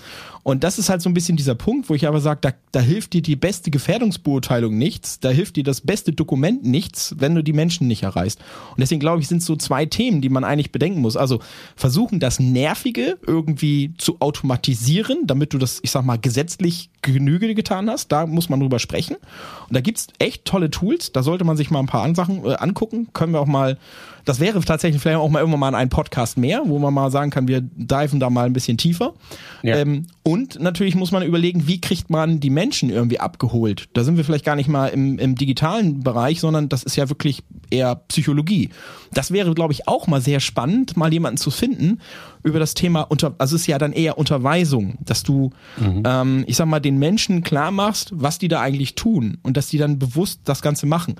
Und 0.47 0.63
das 0.63 0.79
ist 0.79 0.89
halt 0.89 1.03
so 1.03 1.11
ein 1.11 1.15
bisschen 1.15 1.37
dieser 1.37 1.57
Punkt, 1.57 1.91
wo 1.91 1.95
ich 1.95 2.07
aber 2.07 2.21
sage, 2.21 2.39
da, 2.41 2.53
da 2.71 2.79
hilft 2.79 3.15
dir 3.15 3.23
die 3.23 3.35
beste 3.35 3.73
Gefährdungsbeurteilung 3.73 4.79
nichts, 4.79 5.19
da 5.19 5.31
hilft 5.31 5.57
dir 5.57 5.65
das 5.65 5.81
beste 5.81 6.13
Dokument 6.13 6.65
nichts, 6.65 7.17
wenn 7.19 7.35
du 7.35 7.43
die 7.43 7.53
Menschen 7.53 7.89
nicht 7.89 8.05
erreichst. 8.05 8.39
Und 8.71 8.79
deswegen 8.79 9.01
glaube 9.01 9.21
ich, 9.21 9.27
sind 9.27 9.43
so 9.43 9.57
zwei 9.57 9.87
Themen, 9.87 10.21
die 10.21 10.29
man 10.29 10.45
eigentlich 10.45 10.71
bedenken 10.71 11.01
muss. 11.01 11.17
Also 11.17 11.41
versuchen, 11.75 12.21
das 12.21 12.39
Nervige 12.39 13.19
irgendwie 13.27 13.95
zu 13.99 14.21
automatisieren, 14.21 15.27
damit 15.27 15.53
du 15.53 15.59
das, 15.59 15.81
ich 15.83 15.91
sag 15.91 16.05
mal, 16.05 16.17
gesetzlich 16.17 16.91
Genüge 17.03 17.56
getan 17.57 17.91
hast. 17.91 18.13
Da 18.13 18.27
muss 18.27 18.49
man 18.49 18.61
drüber 18.61 18.79
sprechen. 18.79 19.17
Und 19.17 19.75
da 19.75 19.81
gibt's 19.81 20.07
echt 20.19 20.45
tolle 20.45 20.71
Tools. 20.71 21.13
Da 21.13 21.23
sollte 21.23 21.45
man 21.45 21.57
sich 21.57 21.71
mal 21.71 21.81
ein 21.81 21.87
paar 21.87 22.03
Ansachen 22.03 22.45
äh, 22.45 22.55
angucken. 22.55 23.09
Können 23.13 23.33
wir 23.33 23.41
auch 23.41 23.47
mal 23.47 23.79
das 24.27 24.41
wäre 24.41 24.61
tatsächlich 24.61 25.01
vielleicht 25.01 25.19
auch 25.19 25.29
mal 25.31 25.39
irgendwann 25.39 25.61
mal 25.61 25.75
ein 25.75 25.89
Podcast 25.89 26.37
mehr, 26.37 26.63
wo 26.67 26.81
man 26.81 26.93
mal 26.93 27.11
sagen 27.13 27.31
kann, 27.31 27.47
wir 27.47 27.61
diven 27.63 28.19
da 28.19 28.29
mal 28.29 28.47
ein 28.47 28.53
bisschen 28.53 28.77
tiefer. 28.77 29.15
Ja. 29.63 29.77
Ähm, 29.77 30.07
und 30.25 30.61
natürlich 30.61 30.97
muss 30.97 31.13
man 31.13 31.23
überlegen, 31.23 31.69
wie 31.69 31.81
kriegt 31.81 32.11
man 32.11 32.41
die 32.41 32.51
Menschen 32.51 32.91
irgendwie 32.91 33.21
abgeholt. 33.21 33.89
Da 33.93 34.03
sind 34.03 34.17
wir 34.17 34.25
vielleicht 34.25 34.45
gar 34.45 34.57
nicht 34.57 34.69
mal 34.69 34.89
im, 34.89 35.21
im 35.21 35.37
digitalen 35.37 36.03
Bereich, 36.03 36.41
sondern 36.41 36.69
das 36.69 36.83
ist 36.83 36.97
ja 36.97 37.09
wirklich 37.09 37.45
eher 37.71 37.95
Psychologie. 38.09 38.71
Das 39.13 39.31
wäre, 39.31 39.55
glaube 39.55 39.73
ich, 39.73 39.87
auch 39.87 40.09
mal 40.09 40.21
sehr 40.21 40.41
spannend, 40.41 40.97
mal 40.97 41.13
jemanden 41.13 41.37
zu 41.37 41.53
finden 41.53 42.01
über 42.43 42.59
das 42.59 42.75
Thema 42.75 43.03
unter, 43.03 43.37
also 43.39 43.55
es 43.55 43.63
ist 43.63 43.67
ja 43.69 43.79
dann 43.79 43.93
eher 43.93 44.19
Unterweisung, 44.19 44.99
dass 45.05 45.23
du, 45.23 45.51
mhm. 45.79 46.03
ähm, 46.05 46.45
ich 46.49 46.57
sag 46.57 46.67
mal, 46.67 46.81
den 46.81 46.99
Menschen 46.99 47.45
klar 47.45 47.71
machst, 47.71 48.11
was 48.13 48.39
die 48.39 48.49
da 48.49 48.61
eigentlich 48.61 48.97
tun 48.97 49.39
und 49.45 49.57
dass 49.57 49.69
die 49.69 49.79
dann 49.79 50.01
bewusst 50.01 50.41
das 50.45 50.63
Ganze 50.63 50.87
machen. 50.87 51.15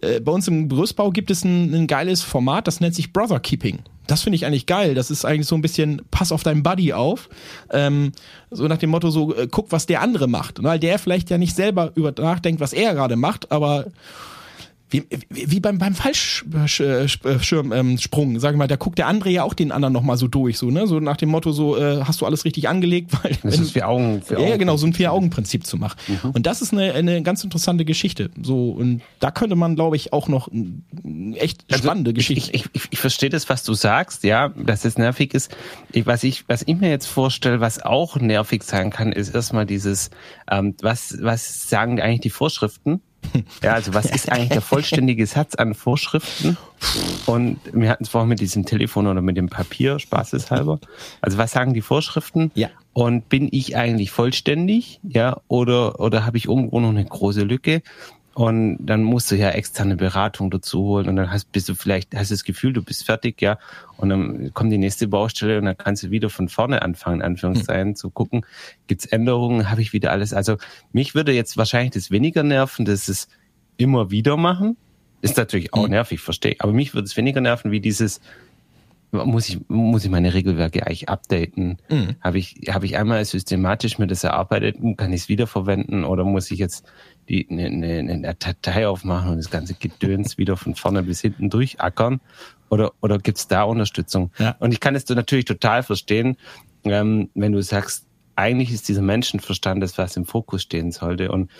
Äh, 0.00 0.20
bei 0.20 0.32
uns 0.32 0.48
im 0.48 0.68
Gerüstbau 0.68 1.10
gibt 1.10 1.30
es 1.30 1.44
ein, 1.44 1.74
ein 1.74 1.86
geiles 1.86 2.22
Format, 2.22 2.66
das 2.66 2.80
nennt 2.80 2.94
sich 2.94 3.12
Brother 3.12 3.40
Keeping. 3.40 3.80
Das 4.06 4.22
finde 4.22 4.36
ich 4.36 4.46
eigentlich 4.46 4.66
geil. 4.66 4.94
Das 4.94 5.10
ist 5.10 5.26
eigentlich 5.26 5.46
so 5.46 5.54
ein 5.54 5.60
bisschen, 5.60 6.00
pass 6.10 6.32
auf 6.32 6.42
deinen 6.42 6.62
Buddy 6.62 6.94
auf. 6.94 7.28
Ähm, 7.70 8.12
so 8.50 8.66
nach 8.66 8.78
dem 8.78 8.90
Motto, 8.90 9.10
so 9.10 9.34
äh, 9.34 9.48
guck, 9.50 9.70
was 9.70 9.84
der 9.84 10.00
andere 10.00 10.28
macht. 10.28 10.62
Weil 10.62 10.78
der 10.78 10.98
vielleicht 10.98 11.28
ja 11.28 11.36
nicht 11.36 11.54
selber 11.54 11.92
über 11.94 12.12
nachdenkt, 12.16 12.60
was 12.60 12.72
er 12.72 12.94
gerade 12.94 13.16
macht, 13.16 13.52
aber 13.52 13.86
wie, 14.90 15.04
wie 15.28 15.60
beim, 15.60 15.78
beim 15.78 15.94
Fallschirmsprung, 15.94 17.72
ähm, 18.32 18.38
sag 18.38 18.52
ich 18.52 18.58
mal, 18.58 18.68
da 18.68 18.76
guckt 18.76 18.98
der 18.98 19.06
andere 19.06 19.30
ja 19.30 19.42
auch 19.42 19.54
den 19.54 19.72
anderen 19.72 19.92
nochmal 19.92 20.16
so 20.16 20.28
durch, 20.28 20.56
so, 20.58 20.70
ne? 20.70 20.86
So 20.86 21.00
nach 21.00 21.16
dem 21.16 21.28
Motto, 21.28 21.52
so, 21.52 21.76
äh, 21.76 22.02
hast 22.04 22.20
du 22.20 22.26
alles 22.26 22.44
richtig 22.44 22.68
angelegt? 22.68 23.12
Weil, 23.22 23.36
das 23.42 23.58
ist 23.58 23.72
vier 23.72 23.88
Augen, 23.88 24.22
vier 24.22 24.38
Augen. 24.38 24.48
Ja, 24.48 24.56
genau, 24.56 24.76
so 24.76 24.86
ein 24.86 24.94
Vier-Augen-Prinzip 24.94 25.66
zu 25.66 25.76
machen. 25.76 25.98
Mhm. 26.08 26.30
Und 26.30 26.46
das 26.46 26.62
ist 26.62 26.72
eine, 26.72 26.94
eine 26.94 27.22
ganz 27.22 27.44
interessante 27.44 27.84
Geschichte. 27.84 28.30
So, 28.42 28.70
und 28.70 29.02
da 29.20 29.30
könnte 29.30 29.56
man, 29.56 29.74
glaube 29.76 29.96
ich, 29.96 30.12
auch 30.12 30.28
noch 30.28 30.48
echt 31.34 31.64
also 31.70 31.84
spannende 31.84 32.14
Geschichte. 32.14 32.50
Ich, 32.54 32.66
ich, 32.66 32.70
ich, 32.72 32.88
ich 32.90 32.98
verstehe 32.98 33.30
das, 33.30 33.48
was 33.48 33.64
du 33.64 33.74
sagst, 33.74 34.24
ja, 34.24 34.48
dass 34.48 34.84
es 34.84 34.96
nervig 34.96 35.34
ist. 35.34 35.54
Ich, 35.92 36.06
was 36.06 36.22
ich, 36.24 36.48
was 36.48 36.62
ich 36.66 36.76
mir 36.76 36.90
jetzt 36.90 37.06
vorstelle, 37.06 37.60
was 37.60 37.82
auch 37.82 38.16
nervig 38.16 38.62
sein 38.62 38.90
kann, 38.90 39.12
ist 39.12 39.34
erstmal 39.34 39.66
dieses, 39.66 40.10
ähm, 40.50 40.74
was, 40.80 41.18
was 41.20 41.68
sagen 41.68 42.00
eigentlich 42.00 42.20
die 42.20 42.30
Vorschriften? 42.30 43.02
Ja, 43.62 43.74
also 43.74 43.94
was 43.94 44.06
ist 44.06 44.30
eigentlich 44.30 44.50
der 44.50 44.60
vollständige 44.60 45.26
Satz 45.26 45.54
an 45.54 45.74
Vorschriften? 45.74 46.56
Und 47.26 47.58
wir 47.72 47.90
hatten 47.90 48.04
es 48.04 48.10
vorhin 48.10 48.28
mit 48.28 48.40
diesem 48.40 48.64
Telefon 48.64 49.06
oder 49.06 49.20
mit 49.20 49.36
dem 49.36 49.48
Papier, 49.48 49.98
spaßeshalber. 49.98 50.78
Also 51.20 51.38
was 51.38 51.52
sagen 51.52 51.74
die 51.74 51.80
Vorschriften? 51.80 52.52
Ja. 52.54 52.68
Und 52.92 53.28
bin 53.28 53.48
ich 53.50 53.76
eigentlich 53.76 54.10
vollständig? 54.10 55.00
Ja, 55.02 55.40
oder, 55.48 56.00
oder 56.00 56.24
habe 56.26 56.36
ich 56.36 56.46
irgendwo 56.46 56.80
noch 56.80 56.90
eine 56.90 57.04
große 57.04 57.42
Lücke? 57.42 57.82
Und 58.38 58.78
dann 58.86 59.02
musst 59.02 59.32
du 59.32 59.34
ja 59.34 59.50
externe 59.50 59.96
Beratung 59.96 60.48
dazu 60.48 60.84
holen 60.84 61.08
und 61.08 61.16
dann 61.16 61.32
hast, 61.32 61.50
bist 61.50 61.68
du 61.68 61.74
vielleicht, 61.74 62.14
hast 62.14 62.30
das 62.30 62.44
Gefühl, 62.44 62.72
du 62.72 62.84
bist 62.84 63.04
fertig, 63.04 63.42
ja. 63.42 63.58
Und 63.96 64.10
dann 64.10 64.54
kommt 64.54 64.70
die 64.70 64.78
nächste 64.78 65.08
Baustelle 65.08 65.58
und 65.58 65.64
dann 65.64 65.76
kannst 65.76 66.04
du 66.04 66.12
wieder 66.12 66.30
von 66.30 66.48
vorne 66.48 66.82
anfangen, 66.82 67.20
Anführungszeichen, 67.20 67.88
hm. 67.88 67.96
zu 67.96 68.10
gucken, 68.10 68.46
gibt's 68.86 69.06
Änderungen, 69.06 69.72
habe 69.72 69.82
ich 69.82 69.92
wieder 69.92 70.12
alles. 70.12 70.32
Also 70.32 70.56
mich 70.92 71.16
würde 71.16 71.32
jetzt 71.32 71.56
wahrscheinlich 71.56 71.94
das 71.94 72.12
weniger 72.12 72.44
nerven, 72.44 72.84
dass 72.84 73.08
es 73.08 73.26
immer 73.76 74.12
wieder 74.12 74.36
machen. 74.36 74.76
Ist 75.20 75.36
natürlich 75.36 75.74
auch 75.74 75.82
hm. 75.82 75.90
nervig, 75.90 76.20
verstehe 76.20 76.52
ich. 76.52 76.62
Aber 76.62 76.72
mich 76.72 76.94
würde 76.94 77.06
es 77.06 77.16
weniger 77.16 77.40
nerven, 77.40 77.72
wie 77.72 77.80
dieses, 77.80 78.20
muss 79.10 79.48
ich, 79.48 79.58
muss 79.68 80.04
ich 80.04 80.10
meine 80.10 80.34
Regelwerke 80.34 80.86
eigentlich 80.86 81.08
updaten? 81.08 81.78
Mhm. 81.88 82.16
Habe 82.20 82.38
ich, 82.38 82.56
habe 82.68 82.86
ich 82.86 82.96
einmal 82.96 83.24
systematisch 83.24 83.98
mir 83.98 84.06
das 84.06 84.24
erarbeitet, 84.24 84.76
kann 84.96 85.12
ich 85.12 85.22
es 85.22 85.28
wiederverwenden 85.28 86.04
oder 86.04 86.24
muss 86.24 86.50
ich 86.50 86.58
jetzt 86.58 86.86
die, 87.28 87.46
eine, 87.50 87.66
eine, 87.66 88.12
eine 88.12 88.34
Datei 88.34 88.86
aufmachen 88.86 89.32
und 89.32 89.36
das 89.38 89.50
ganze 89.50 89.74
Gedöns 89.74 90.36
wieder 90.36 90.56
von 90.56 90.74
vorne 90.74 91.02
bis 91.02 91.20
hinten 91.20 91.50
durchackern? 91.50 92.20
Oder, 92.70 92.92
oder 93.00 93.18
gibt's 93.18 93.48
da 93.48 93.62
Unterstützung? 93.62 94.30
Ja. 94.38 94.56
Und 94.58 94.72
ich 94.72 94.80
kann 94.80 94.94
es 94.94 95.08
natürlich 95.08 95.46
total 95.46 95.82
verstehen, 95.82 96.36
ähm, 96.84 97.30
wenn 97.34 97.52
du 97.52 97.62
sagst, 97.62 98.06
eigentlich 98.36 98.72
ist 98.72 98.88
dieser 98.88 99.02
Menschenverstand 99.02 99.82
das, 99.82 99.98
was 99.98 100.16
im 100.16 100.26
Fokus 100.26 100.62
stehen 100.62 100.92
sollte. 100.92 101.32
Und 101.32 101.50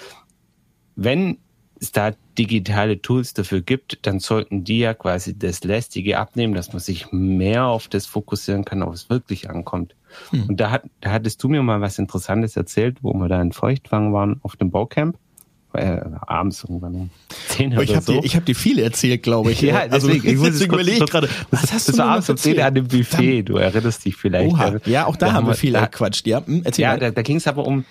wenn 0.96 1.38
es 1.80 1.92
da 1.92 2.12
digitale 2.38 3.00
Tools 3.00 3.34
dafür 3.34 3.60
gibt, 3.60 3.98
dann 4.02 4.20
sollten 4.20 4.64
die 4.64 4.78
ja 4.78 4.94
quasi 4.94 5.38
das 5.38 5.64
Lästige 5.64 6.18
abnehmen, 6.18 6.54
dass 6.54 6.72
man 6.72 6.80
sich 6.80 7.10
mehr 7.10 7.66
auf 7.66 7.88
das 7.88 8.06
fokussieren 8.06 8.64
kann, 8.64 8.82
auf 8.82 8.94
es 8.94 9.10
wirklich 9.10 9.50
ankommt. 9.50 9.94
Hm. 10.30 10.44
Und 10.48 10.60
da, 10.60 10.70
hat, 10.70 10.84
da 11.00 11.10
hattest 11.10 11.42
du 11.42 11.48
mir 11.48 11.62
mal 11.62 11.80
was 11.80 11.98
Interessantes 11.98 12.56
erzählt, 12.56 12.98
wo 13.02 13.12
wir 13.14 13.28
da 13.28 13.40
in 13.40 13.52
Feuchtwang 13.52 14.12
waren 14.12 14.40
auf 14.42 14.56
dem 14.56 14.70
Baucamp. 14.70 15.16
Äh, 15.74 16.00
abends 16.22 16.64
irgendwann 16.64 16.94
um 16.94 17.10
10 17.48 17.74
oder 17.74 17.82
ich 17.82 17.94
hab 17.94 18.02
so. 18.02 18.14
Dir, 18.14 18.24
ich 18.24 18.34
habe 18.36 18.46
dir 18.46 18.54
viel 18.54 18.78
erzählt, 18.78 19.22
glaube 19.22 19.52
ich. 19.52 19.60
ja, 19.60 19.80
also 19.80 20.08
deswegen, 20.08 20.26
ich 20.26 20.38
muss 20.38 20.60
überlegen 20.62 21.04
gerade, 21.04 21.28
was 21.50 21.72
hast 21.74 21.88
du 21.88 21.92
das 21.92 22.00
abends 22.00 22.30
um 22.30 22.38
10 22.38 22.58
an 22.60 22.74
dem 22.74 22.88
Buffet, 22.88 23.42
du 23.42 23.58
erinnerst 23.58 24.06
dich 24.06 24.16
vielleicht. 24.16 24.50
Oha. 24.50 24.78
Ja, 24.86 25.04
auch 25.04 25.16
da, 25.16 25.26
da 25.26 25.32
haben 25.34 25.46
wir 25.46 25.54
viel 25.54 25.74
gequatscht. 25.74 26.26
Ja, 26.26 26.44
hm, 26.44 26.62
erzähl 26.64 26.84
ja 26.84 26.96
da, 26.96 27.10
da 27.10 27.20
ging 27.20 27.36
es 27.36 27.46
aber 27.46 27.66
um, 27.66 27.84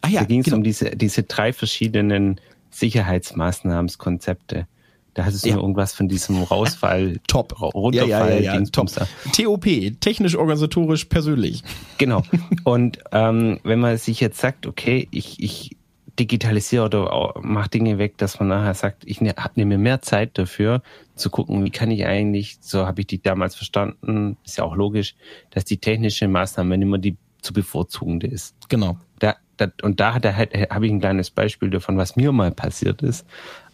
ah, 0.00 0.08
ja, 0.08 0.20
da 0.20 0.26
ging 0.26 0.40
es 0.40 0.46
genau. 0.46 0.56
um 0.56 0.64
diese, 0.64 0.96
diese 0.96 1.24
drei 1.24 1.52
verschiedenen 1.52 2.40
Sicherheitsmaßnahmenskonzepte. 2.72 4.66
Da 5.14 5.26
hattest 5.26 5.44
du 5.44 5.50
ja. 5.50 5.56
irgendwas 5.56 5.92
von 5.92 6.08
diesem 6.08 6.42
Rausfall, 6.42 7.18
Top, 7.26 7.60
Runterfall, 7.60 8.08
ja, 8.08 8.28
ja, 8.28 8.54
ja, 8.54 8.58
ja, 8.58 8.64
Top. 8.72 8.88
TOP, 9.32 9.66
technisch, 10.00 10.36
organisatorisch, 10.36 11.04
persönlich. 11.04 11.62
Genau. 11.98 12.22
Und 12.64 12.98
ähm, 13.12 13.60
wenn 13.62 13.78
man 13.78 13.98
sich 13.98 14.20
jetzt 14.20 14.40
sagt, 14.40 14.66
okay, 14.66 15.08
ich, 15.10 15.42
ich 15.42 15.76
digitalisiere 16.18 16.84
oder 16.84 17.34
mache 17.42 17.70
Dinge 17.70 17.98
weg, 17.98 18.16
dass 18.18 18.38
man 18.38 18.48
nachher 18.48 18.74
sagt, 18.74 19.02
ich 19.06 19.20
ne, 19.20 19.34
nehme 19.54 19.78
mehr 19.78 20.02
Zeit 20.02 20.38
dafür, 20.38 20.82
zu 21.14 21.30
gucken, 21.30 21.64
wie 21.64 21.70
kann 21.70 21.90
ich 21.90 22.06
eigentlich, 22.06 22.58
so 22.60 22.86
habe 22.86 23.02
ich 23.02 23.06
die 23.06 23.22
damals 23.22 23.54
verstanden, 23.54 24.36
ist 24.44 24.58
ja 24.58 24.64
auch 24.64 24.76
logisch, 24.76 25.14
dass 25.50 25.64
die 25.64 25.78
technische 25.78 26.28
Maßnahme 26.28 26.74
immer 26.74 26.98
die 26.98 27.16
zu 27.42 27.52
bevorzugende 27.52 28.26
ist. 28.26 28.54
Genau. 28.68 28.96
Da, 29.18 29.36
da, 29.56 29.66
und 29.82 30.00
da 30.00 30.14
hat 30.14 30.24
habe 30.24 30.86
ich 30.86 30.92
ein 30.92 31.00
kleines 31.00 31.30
Beispiel 31.30 31.70
davon, 31.70 31.96
was 31.96 32.16
mir 32.16 32.32
mal 32.32 32.50
passiert 32.50 33.02
ist. 33.02 33.26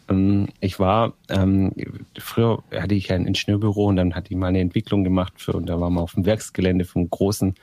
Ähm, 0.09 0.49
ich 0.61 0.81
war, 0.81 1.15
ähm, 1.29 1.73
früher 2.19 2.63
hatte 2.73 2.95
ich 2.95 3.13
ein 3.13 3.27
Ingenieurbüro 3.27 3.87
und 3.87 3.97
dann 3.97 4.15
hatte 4.15 4.33
ich 4.33 4.37
mal 4.37 4.49
eine 4.49 4.61
Entwicklung 4.61 5.05
gemacht 5.05 5.35
für, 5.37 5.53
und 5.53 5.67
da 5.67 5.81
waren 5.81 5.95
wir 5.95 6.01
auf 6.01 6.15
dem 6.15 6.27
Werksgelände 6.27 6.85
vom 6.85 7.09
großen, 7.09 7.55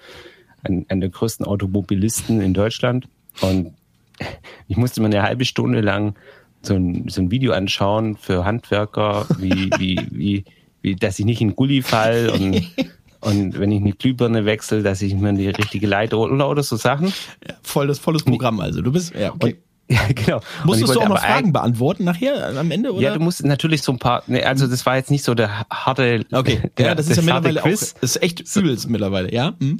einen 0.63 1.01
der 1.01 1.09
größten 1.09 1.45
Automobilisten 1.45 2.41
in 2.41 2.53
Deutschland. 2.53 3.07
Und 3.41 3.73
ich 4.67 4.77
musste 4.77 5.01
mir 5.01 5.07
eine 5.07 5.23
halbe 5.23 5.45
Stunde 5.45 5.81
lang 5.81 6.15
so 6.61 6.73
ein, 6.73 7.07
so 7.09 7.21
ein 7.21 7.29
Video 7.29 7.53
anschauen 7.53 8.17
für 8.17 8.45
Handwerker, 8.45 9.27
wie, 9.37 9.69
wie, 9.77 10.07
wie, 10.09 10.45
wie, 10.81 10.95
dass 10.95 11.19
ich 11.19 11.25
nicht 11.25 11.41
in 11.41 11.55
Gully 11.55 11.81
fall 11.81 12.29
und 12.29 12.55
Und 13.25 13.59
wenn 13.59 13.71
ich 13.71 13.81
eine 13.81 13.93
Glühbirne 13.93 14.45
wechsle, 14.45 14.83
dass 14.83 15.01
ich 15.01 15.15
mir 15.15 15.33
die 15.33 15.49
richtige 15.49 15.87
Leiter 15.87 16.19
oder, 16.19 16.63
so 16.63 16.75
Sachen. 16.75 17.07
Ja, 17.47 17.55
volles, 17.63 17.97
volles 17.97 18.23
Programm 18.23 18.59
also. 18.59 18.81
Du 18.81 18.91
bist, 18.91 19.15
ja, 19.15 19.33
okay. 19.33 19.55
Und, 19.55 19.55
ja, 19.95 20.01
genau. 20.13 20.41
Musstest 20.63 20.95
du 20.95 21.01
auch 21.01 21.09
noch 21.09 21.19
Fragen 21.19 21.53
beantworten 21.53 22.05
nachher 22.05 22.57
am 22.57 22.71
Ende, 22.71 22.93
oder? 22.93 23.01
Ja, 23.01 23.13
du 23.13 23.19
musst 23.19 23.43
natürlich 23.43 23.81
so 23.83 23.91
ein 23.91 23.99
paar, 23.99 24.23
ne, 24.27 24.45
also 24.45 24.67
das 24.67 24.85
war 24.85 24.95
jetzt 24.95 25.11
nicht 25.11 25.23
so 25.23 25.35
der 25.35 25.65
harte. 25.69 26.25
Okay, 26.31 26.71
der, 26.77 26.87
ja, 26.87 26.95
das 26.95 27.07
ist 27.07 27.17
ja 27.17 27.23
mittlerweile 27.23 27.63
auch, 27.63 27.69
das 27.69 27.93
ist 28.01 28.21
echt 28.23 28.43
übelst 28.55 28.89
mittlerweile, 28.89 29.33
ja. 29.33 29.53
Mhm. 29.59 29.79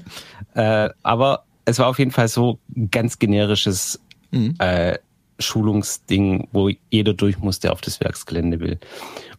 Äh, 0.54 0.90
aber 1.02 1.46
es 1.66 1.80
war 1.80 1.88
auf 1.88 1.98
jeden 1.98 2.12
Fall 2.12 2.28
so 2.28 2.60
ganz 2.92 3.18
generisches 3.18 4.00
mhm. 4.32 4.56
äh, 4.60 4.98
Schulungsding, 5.40 6.48
wo 6.52 6.70
jeder 6.90 7.14
durch 7.14 7.40
muss, 7.40 7.60
der 7.60 7.74
auf 7.74 7.82
das 7.82 8.00
Werksgelände 8.00 8.60
will. 8.60 8.80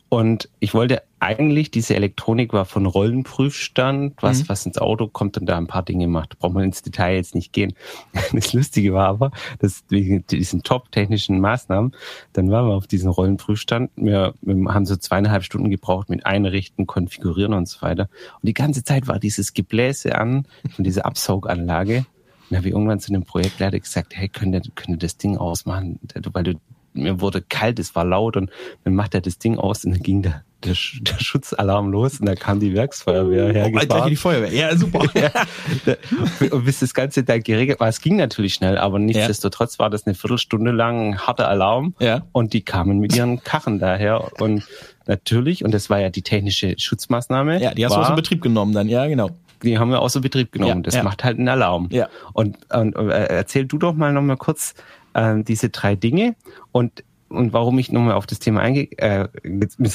Und 0.09 0.49
ich 0.61 0.73
wollte 0.73 1.03
eigentlich, 1.19 1.73
diese 1.73 1.97
Elektronik 1.97 2.53
war 2.53 2.65
von 2.65 2.87
Rollenprüfstand, 2.87 4.15
was, 4.21 4.43
mhm. 4.43 4.49
was 4.49 4.67
ins 4.67 4.79
Auto 4.79 5.09
kommt 5.09 5.37
und 5.39 5.47
da 5.47 5.57
ein 5.57 5.67
paar 5.67 5.83
Dinge 5.83 6.07
macht. 6.07 6.39
Braucht 6.39 6.55
man 6.55 6.65
ins 6.65 6.83
Detail 6.83 7.17
jetzt 7.17 7.35
nicht 7.35 7.53
gehen. 7.53 7.75
Das 8.33 8.53
Lustige 8.53 8.93
war 8.93 9.09
aber, 9.09 9.31
dass 9.59 9.85
wegen 9.89 10.27
diesen 10.27 10.63
top-technischen 10.63 11.41
Maßnahmen, 11.41 11.93
dann 12.35 12.51
waren 12.51 12.69
wir 12.69 12.75
auf 12.75 12.87
diesem 12.87 13.11
Rollenprüfstand. 13.11 13.91
Wir, 13.97 14.35
wir 14.43 14.75
haben 14.75 14.85
so 14.85 14.97
zweieinhalb 14.97 15.43
Stunden 15.43 15.71
gebraucht 15.71 16.11
mit 16.11 16.27
Einrichten, 16.27 16.87
Konfigurieren 16.87 17.55
und 17.55 17.67
so 17.67 17.83
weiter. 17.83 18.09
Und 18.35 18.47
die 18.47 18.55
ganze 18.55 18.85
Zeit 18.85 19.09
war 19.09 19.19
dieses 19.19 19.55
Gebläse 19.55 20.17
an 20.17 20.47
von 20.75 20.85
dieser 20.85 21.07
Absauganlage. 21.07 22.05
Dann 22.51 22.59
habe 22.59 22.69
ich 22.69 22.75
irgendwann 22.75 23.01
zu 23.01 23.11
dem 23.11 23.25
Projektleiter 23.25 23.81
gesagt, 23.81 24.15
hey, 24.15 24.29
könnt 24.29 24.55
ihr, 24.55 24.63
könnt 24.75 24.97
ihr 24.97 24.99
das 24.99 25.17
Ding 25.17 25.37
ausmachen? 25.37 25.99
Weil 26.33 26.45
du 26.45 26.55
mir 26.97 27.21
wurde 27.21 27.43
kalt, 27.43 27.79
es 27.79 27.95
war 27.95 28.05
laut 28.05 28.37
und 28.37 28.51
dann 28.85 28.95
macht 28.95 29.15
er 29.15 29.21
das 29.21 29.39
Ding 29.39 29.59
aus 29.59 29.85
und 29.85 29.93
dann 29.93 30.03
ging 30.03 30.23
der, 30.23 30.43
der, 30.65 30.75
der 31.01 31.19
Schutzalarm 31.19 31.91
los 31.91 32.21
und 32.21 32.27
da 32.27 32.35
kam 32.35 32.61
die 32.61 32.75
Werksfeuerwehr 32.75 33.53
hergefahren. 33.53 34.05
Oh, 34.05 34.09
die 34.09 34.17
Feuerwehr, 34.17 34.53
ja 34.53 34.77
super. 34.77 35.01
und 36.51 36.65
bis 36.65 36.81
das 36.81 36.95
Ganze 36.95 37.25
da 37.25 37.39
geregelt 37.39 37.81
war, 37.81 37.89
es 37.89 38.01
ging 38.01 38.17
natürlich 38.17 38.55
schnell, 38.55 38.79
aber 38.79 38.99
nichtsdestotrotz 38.99 39.79
war 39.79 39.91
das 39.91 40.07
eine 40.07 40.15
Viertelstunde 40.15 40.73
lang 40.73 41.13
ein 41.13 41.19
harter 41.19 41.49
Alarm 41.49 41.95
ja. 42.01 42.23
und 42.33 42.53
die 42.53 42.63
kamen 42.63 42.99
mit 42.99 43.15
ihren 43.15 43.43
Kachen 43.43 43.79
daher 43.79 44.33
und 44.41 44.65
natürlich, 45.07 45.65
und 45.65 45.73
das 45.73 45.91
war 45.91 46.01
ja 46.01 46.11
die 46.11 46.23
technische 46.23 46.75
Schutzmaßnahme. 46.79 47.63
Ja, 47.63 47.75
die 47.75 47.85
hast 47.85 47.93
war, 47.93 47.99
du 47.99 48.03
aus 48.03 48.09
dem 48.09 48.17
Betrieb 48.17 48.43
genommen 48.43 48.73
dann, 48.73 48.89
ja 48.89 49.07
genau. 49.07 49.31
die 49.63 49.79
haben 49.79 49.91
wir 49.91 50.01
außer 50.01 50.21
Betrieb 50.21 50.53
genommen. 50.53 50.79
Ja, 50.79 50.83
das 50.83 50.95
ja. 50.95 51.03
macht 51.03 51.25
halt 51.25 51.39
einen 51.39 51.49
Alarm. 51.49 51.89
Ja. 51.91 52.09
Und, 52.33 52.59
und 52.73 52.97
äh, 52.97 53.27
erzähl 53.27 53.67
du 53.67 53.79
doch 53.79 53.95
mal 53.95 54.13
noch 54.13 54.23
mal 54.23 54.37
kurz 54.37 54.75
äh, 55.17 55.43
diese 55.43 55.71
drei 55.71 55.97
Dinge 55.97 56.37
und 56.73 57.03
und 57.29 57.53
warum 57.53 57.77
ich 57.81 57.91
nochmal 57.91 58.15
auf 58.15 58.27
das 58.27 58.39
Thema 58.39 58.61
einge 58.61 58.89
äh, 58.99 59.27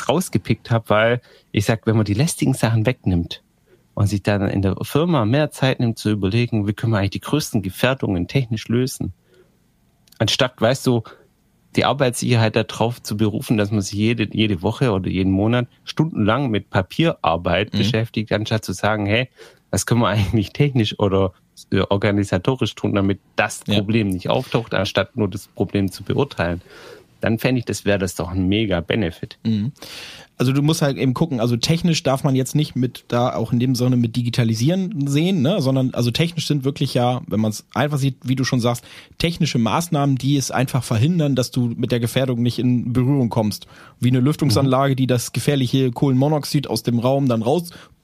rausgepickt 0.09 0.69
habe, 0.69 0.89
weil 0.89 1.21
ich 1.53 1.63
sag, 1.63 1.87
wenn 1.87 1.95
man 1.95 2.03
die 2.03 2.13
lästigen 2.13 2.53
Sachen 2.53 2.85
wegnimmt 2.85 3.41
und 3.93 4.07
sich 4.07 4.21
dann 4.21 4.49
in 4.49 4.61
der 4.61 4.75
Firma 4.81 5.23
mehr 5.23 5.49
Zeit 5.49 5.79
nimmt 5.79 5.97
zu 5.97 6.09
überlegen, 6.09 6.67
wie 6.67 6.73
können 6.73 6.91
wir 6.91 6.99
eigentlich 6.99 7.11
die 7.11 7.21
größten 7.21 7.61
Gefährdungen 7.61 8.27
technisch 8.27 8.67
lösen, 8.67 9.13
anstatt, 10.19 10.59
weißt 10.59 10.85
du, 10.85 11.03
die 11.77 11.85
Arbeitssicherheit 11.85 12.57
darauf 12.57 13.01
zu 13.01 13.15
berufen, 13.15 13.55
dass 13.57 13.71
man 13.71 13.79
sich 13.81 13.97
jede, 13.97 14.27
jede 14.35 14.61
Woche 14.61 14.91
oder 14.91 15.09
jeden 15.09 15.31
Monat 15.31 15.67
stundenlang 15.85 16.49
mit 16.49 16.69
Papierarbeit 16.69 17.73
Mhm. 17.73 17.77
beschäftigt, 17.77 18.33
anstatt 18.33 18.65
zu 18.65 18.73
sagen, 18.73 19.05
hey, 19.05 19.29
was 19.69 19.85
können 19.85 20.01
wir 20.01 20.09
eigentlich 20.09 20.51
technisch 20.51 20.99
oder 20.99 21.31
organisatorisch 21.89 22.75
tun, 22.75 22.93
damit 22.93 23.19
das 23.35 23.61
Ja. 23.67 23.75
Problem 23.75 24.09
nicht 24.09 24.29
auftaucht, 24.29 24.73
anstatt 24.73 25.15
nur 25.15 25.27
das 25.27 25.47
Problem 25.47 25.91
zu 25.91 26.03
beurteilen. 26.03 26.61
Dann 27.21 27.37
fände 27.37 27.59
ich, 27.59 27.65
das 27.65 27.85
wäre 27.85 27.99
das 27.99 28.15
doch 28.15 28.31
ein 28.31 28.47
mega 28.47 28.81
Benefit. 28.81 29.37
Also 30.39 30.53
du 30.53 30.63
musst 30.63 30.81
halt 30.81 30.97
eben 30.97 31.13
gucken, 31.13 31.39
also 31.39 31.55
technisch 31.55 32.01
darf 32.01 32.23
man 32.23 32.35
jetzt 32.35 32.55
nicht 32.55 32.75
mit 32.75 33.05
da 33.09 33.35
auch 33.35 33.53
in 33.53 33.59
dem 33.59 33.75
Sinne 33.75 33.95
mit 33.95 34.15
digitalisieren 34.15 35.07
sehen, 35.07 35.43
ne, 35.43 35.61
sondern 35.61 35.93
also 35.93 36.09
technisch 36.09 36.47
sind 36.47 36.63
wirklich 36.63 36.95
ja, 36.95 37.21
wenn 37.27 37.39
man 37.39 37.51
es 37.51 37.63
einfach 37.75 37.99
sieht, 37.99 38.15
wie 38.23 38.35
du 38.35 38.43
schon 38.43 38.59
sagst, 38.59 38.83
technische 39.19 39.59
Maßnahmen, 39.59 40.15
die 40.15 40.35
es 40.35 40.49
einfach 40.49 40.83
verhindern, 40.83 41.35
dass 41.35 41.51
du 41.51 41.67
mit 41.77 41.91
der 41.91 41.99
Gefährdung 41.99 42.41
nicht 42.41 42.57
in 42.57 42.91
Berührung 42.91 43.29
kommst. 43.29 43.67
Wie 43.99 44.09
eine 44.09 44.19
Lüftungsanlage, 44.19 44.95
die 44.95 45.05
das 45.05 45.31
gefährliche 45.31 45.91
Kohlenmonoxid 45.91 46.65
aus 46.65 46.81
dem 46.81 46.97
Raum 46.97 47.27
dann 47.27 47.43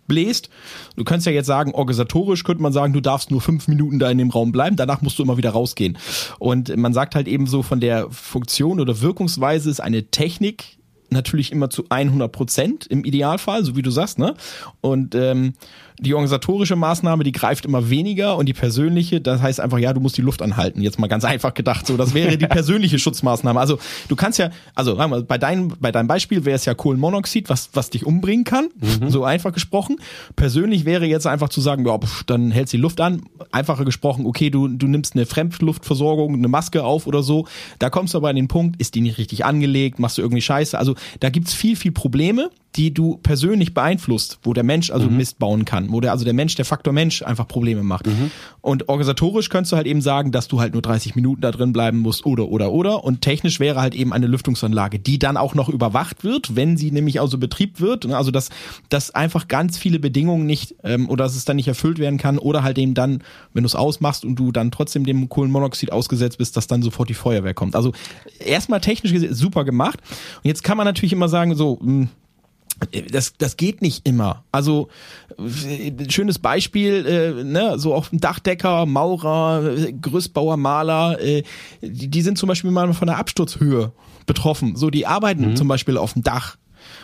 rausbläst. 0.07 0.49
Du 0.95 1.03
könntest 1.03 1.27
ja 1.27 1.33
jetzt 1.33 1.47
sagen, 1.47 1.73
organisatorisch 1.73 2.43
könnte 2.43 2.63
man 2.63 2.73
sagen, 2.73 2.93
du 2.93 3.01
darfst 3.01 3.31
nur 3.31 3.41
fünf 3.41 3.67
Minuten 3.67 3.99
da 3.99 4.09
in 4.09 4.17
dem 4.17 4.29
Raum 4.29 4.51
bleiben, 4.51 4.75
danach 4.75 5.01
musst 5.01 5.19
du 5.19 5.23
immer 5.23 5.37
wieder 5.37 5.51
rausgehen. 5.51 5.97
Und 6.39 6.75
man 6.75 6.93
sagt 6.93 7.15
halt 7.15 7.27
eben 7.27 7.47
so 7.47 7.63
von 7.63 7.79
der 7.79 8.09
Funktion 8.09 8.79
oder 8.79 9.01
Wirkungsweise 9.01 9.69
ist 9.69 9.81
eine 9.81 10.09
Technik 10.09 10.77
natürlich 11.09 11.53
immer 11.53 11.69
zu 11.69 11.85
100 11.87 12.29
Prozent 12.29 12.87
im 12.87 13.05
Idealfall, 13.05 13.63
so 13.63 13.77
wie 13.77 13.81
du 13.81 13.91
sagst, 13.91 14.19
ne? 14.19 14.35
Und 14.81 15.15
ähm, 15.15 15.53
die 15.99 16.13
organisatorische 16.13 16.75
Maßnahme, 16.75 17.23
die 17.23 17.31
greift 17.31 17.65
immer 17.65 17.89
weniger 17.89 18.37
und 18.37 18.45
die 18.45 18.53
persönliche, 18.53 19.19
das 19.19 19.41
heißt 19.41 19.59
einfach, 19.59 19.79
ja, 19.79 19.93
du 19.93 19.99
musst 19.99 20.17
die 20.17 20.21
Luft 20.21 20.41
anhalten. 20.41 20.81
Jetzt 20.81 20.99
mal 20.99 21.07
ganz 21.07 21.25
einfach 21.25 21.53
gedacht, 21.53 21.87
so 21.87 21.97
das 21.97 22.13
wäre 22.13 22.37
die 22.37 22.47
persönliche 22.47 22.99
Schutzmaßnahme. 22.99 23.59
Also 23.59 23.79
du 24.07 24.15
kannst 24.15 24.37
ja, 24.37 24.51
also 24.75 24.95
bei 25.27 25.37
deinem 25.37 25.73
bei 25.79 25.91
deinem 25.91 26.07
Beispiel 26.07 26.45
wäre 26.45 26.55
es 26.55 26.65
ja 26.65 26.73
Kohlenmonoxid, 26.73 27.49
was 27.49 27.69
was 27.73 27.89
dich 27.89 28.05
umbringen 28.05 28.43
kann, 28.43 28.69
so 29.07 29.23
einfach 29.23 29.53
gesprochen. 29.53 29.97
Persönlich 30.35 30.85
wäre 30.85 31.05
jetzt 31.05 31.25
einfach 31.25 31.49
zu 31.49 31.61
sagen, 31.61 31.85
ja, 31.85 31.97
pf, 31.97 32.23
dann 32.25 32.51
hältst 32.51 32.73
die 32.73 32.77
Luft 32.77 33.01
an. 33.01 33.23
Einfacher 33.51 33.85
gesprochen, 33.85 34.25
okay, 34.25 34.49
du 34.49 34.67
du 34.67 34.87
nimmst 34.87 35.15
eine 35.15 35.25
Fremdluftversorgung, 35.25 36.35
eine 36.35 36.47
Maske 36.47 36.83
auf 36.83 37.07
oder 37.07 37.23
so. 37.23 37.47
Da 37.79 37.89
kommst 37.89 38.13
du 38.13 38.19
aber 38.19 38.29
an 38.29 38.35
den 38.35 38.47
Punkt, 38.47 38.79
ist 38.79 38.93
die 38.95 39.01
nicht 39.01 39.17
richtig 39.17 39.45
angelegt, 39.45 39.99
machst 39.99 40.17
du 40.17 40.21
irgendwie 40.21 40.41
Scheiße. 40.41 40.77
Also 40.77 40.95
da 41.19 41.29
gibt's 41.29 41.53
viel 41.53 41.75
viel 41.75 41.91
Probleme 41.91 42.51
die 42.77 42.93
du 42.93 43.17
persönlich 43.17 43.73
beeinflusst, 43.73 44.39
wo 44.43 44.53
der 44.53 44.63
Mensch 44.63 44.91
also 44.91 45.09
Mist 45.09 45.39
bauen 45.39 45.65
kann, 45.65 45.86
wo 45.91 46.01
der 46.01 46.11
also 46.11 46.25
der 46.25 46.33
Mensch, 46.33 46.55
der 46.55 46.65
Faktor 46.65 46.93
Mensch 46.93 47.21
einfach 47.21 47.47
Probleme 47.47 47.83
macht. 47.83 48.07
Und 48.61 48.89
organisatorisch 48.89 49.49
könntest 49.49 49.71
du 49.71 49.75
halt 49.77 49.87
eben 49.87 50.01
sagen, 50.01 50.31
dass 50.31 50.47
du 50.47 50.59
halt 50.59 50.73
nur 50.73 50.81
30 50.81 51.15
Minuten 51.15 51.41
da 51.41 51.51
drin 51.51 51.73
bleiben 51.73 51.99
musst 51.99 52.25
oder 52.25 52.49
oder 52.49 52.71
oder 52.71 53.03
und 53.03 53.21
technisch 53.21 53.59
wäre 53.59 53.81
halt 53.81 53.95
eben 53.95 54.13
eine 54.13 54.27
Lüftungsanlage, 54.27 54.99
die 54.99 55.19
dann 55.19 55.37
auch 55.37 55.55
noch 55.55 55.69
überwacht 55.69 56.23
wird, 56.23 56.55
wenn 56.55 56.77
sie 56.77 56.91
nämlich 56.91 57.19
außer 57.19 57.37
Betrieb 57.37 57.79
wird, 57.79 58.05
ne? 58.05 58.17
also 58.17 58.31
dass 58.31 58.49
dass 58.89 59.11
einfach 59.13 59.47
ganz 59.47 59.77
viele 59.77 59.99
Bedingungen 59.99 60.45
nicht 60.45 60.75
ähm, 60.83 61.09
oder 61.09 61.25
dass 61.25 61.35
es 61.35 61.45
dann 61.45 61.55
nicht 61.57 61.67
erfüllt 61.67 61.99
werden 61.99 62.17
kann 62.17 62.37
oder 62.37 62.63
halt 62.63 62.77
eben 62.77 62.93
dann, 62.93 63.23
wenn 63.53 63.63
du 63.63 63.67
es 63.67 63.75
ausmachst 63.75 64.25
und 64.25 64.35
du 64.35 64.51
dann 64.51 64.71
trotzdem 64.71 65.05
dem 65.05 65.29
Kohlenmonoxid 65.29 65.91
ausgesetzt 65.91 66.37
bist, 66.37 66.57
dass 66.57 66.67
dann 66.67 66.81
sofort 66.81 67.09
die 67.09 67.13
Feuerwehr 67.13 67.53
kommt. 67.53 67.75
Also 67.75 67.93
erstmal 68.39 68.81
technisch 68.81 69.13
super 69.31 69.65
gemacht 69.65 69.99
und 70.43 70.47
jetzt 70.47 70.63
kann 70.63 70.77
man 70.77 70.85
natürlich 70.85 71.13
immer 71.13 71.29
sagen 71.29 71.55
so 71.55 71.79
mh, 71.81 72.07
das, 73.11 73.33
das 73.37 73.57
geht 73.57 73.81
nicht 73.81 74.07
immer. 74.07 74.43
Also 74.51 74.89
äh, 75.37 75.91
schönes 76.09 76.39
Beispiel, 76.39 77.05
äh, 77.05 77.43
ne, 77.43 77.79
so 77.79 77.93
auch 77.93 78.07
Dachdecker, 78.11 78.85
Maurer, 78.85 79.75
Gerüstbauer, 79.91 80.57
Maler, 80.57 81.19
äh, 81.19 81.43
die, 81.81 82.07
die 82.07 82.21
sind 82.21 82.37
zum 82.37 82.47
Beispiel 82.47 82.71
mal 82.71 82.93
von 82.93 83.07
der 83.07 83.17
Absturzhöhe 83.17 83.91
betroffen. 84.25 84.75
So, 84.75 84.89
die 84.89 85.07
arbeiten 85.07 85.55
zum 85.55 85.67
Beispiel 85.67 85.97
auf 85.97 86.13
dem 86.13 86.23
Dach. 86.23 86.57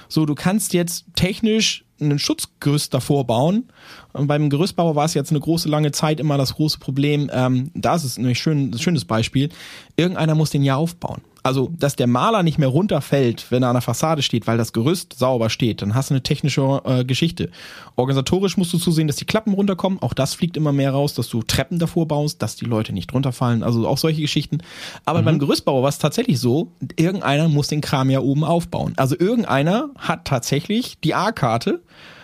So, 0.08 0.26
du 0.26 0.36
kannst 0.36 0.74
jetzt 0.74 1.06
technisch 1.16 1.86
einen 2.00 2.20
Schutzgerüst 2.20 2.94
davor 2.94 3.26
bauen. 3.26 3.70
Und 4.12 4.28
beim 4.28 4.50
Gerüstbauer 4.50 4.96
war 4.96 5.06
es 5.06 5.14
jetzt 5.14 5.32
eine 5.32 5.40
große 5.40 5.70
lange 5.70 5.92
Zeit 5.92 6.20
immer 6.20 6.38
das 6.38 6.56
große 6.56 6.80
Problem. 6.80 7.30
Ähm, 7.34 7.72
da 7.74 7.96
ist 7.96 8.04
es 8.04 8.18
nämlich 8.18 8.40
schön, 8.40 8.72
ein 8.72 8.80
schönes 8.80 9.06
Beispiel. 9.06 9.50
Irgendeiner 9.96 10.36
muss 10.36 10.50
den 10.50 10.64
ja 10.64 10.76
aufbauen. 10.76 11.22
Also, 11.44 11.70
dass 11.78 11.96
der 11.96 12.08
Maler 12.08 12.42
nicht 12.42 12.58
mehr 12.58 12.70
runterfällt, 12.70 13.48
wenn 13.50 13.64
er 13.64 13.70
an 13.70 13.76
der 13.76 13.82
Fassade 13.82 14.22
steht, 14.22 14.48
weil 14.48 14.58
das 14.58 14.72
Gerüst 14.72 15.14
sauber 15.14 15.50
steht, 15.50 15.82
dann 15.82 15.94
hast 15.94 16.10
du 16.10 16.14
eine 16.14 16.24
technische 16.24 16.82
äh, 16.86 17.04
Geschichte. 17.04 17.50
Organisatorisch 17.98 18.56
musst 18.56 18.74
du 18.74 18.78
zusehen, 18.78 19.08
dass 19.08 19.18
die 19.18 19.26
Klappen 19.26 19.54
runterkommen. 19.54 20.02
Auch 20.02 20.14
das 20.14 20.34
fliegt 20.34 20.56
immer 20.56 20.72
mehr 20.72 20.92
raus, 20.92 21.14
dass 21.14 21.28
du 21.28 21.44
Treppen 21.44 21.80
davor 21.80 22.08
baust, 22.08 22.42
dass 22.42 22.56
die 22.56 22.66
Leute 22.66 22.94
nicht 22.94 23.14
runterfallen. 23.14 23.62
Also 23.62 23.88
auch 23.88 23.98
solche 23.98 24.22
Geschichten. 24.22 24.60
Aber 25.06 25.22
beim 25.22 25.38
Gerüstbauer 25.38 25.82
war 25.82 25.90
es 25.90 25.98
tatsächlich 25.98 26.40
so, 26.40 26.72
irgendeiner 26.96 27.50
muss 27.50 27.68
den 27.68 27.82
Kram 27.82 28.10
ja 28.10 28.22
oben 28.22 28.44
aufbauen. 28.44 28.94
Also 28.96 29.20
irgendeiner 29.20 29.90
hat 29.98 30.26
tatsächlich 30.26 30.98
die 31.04 31.14
A-Karte 31.14 31.82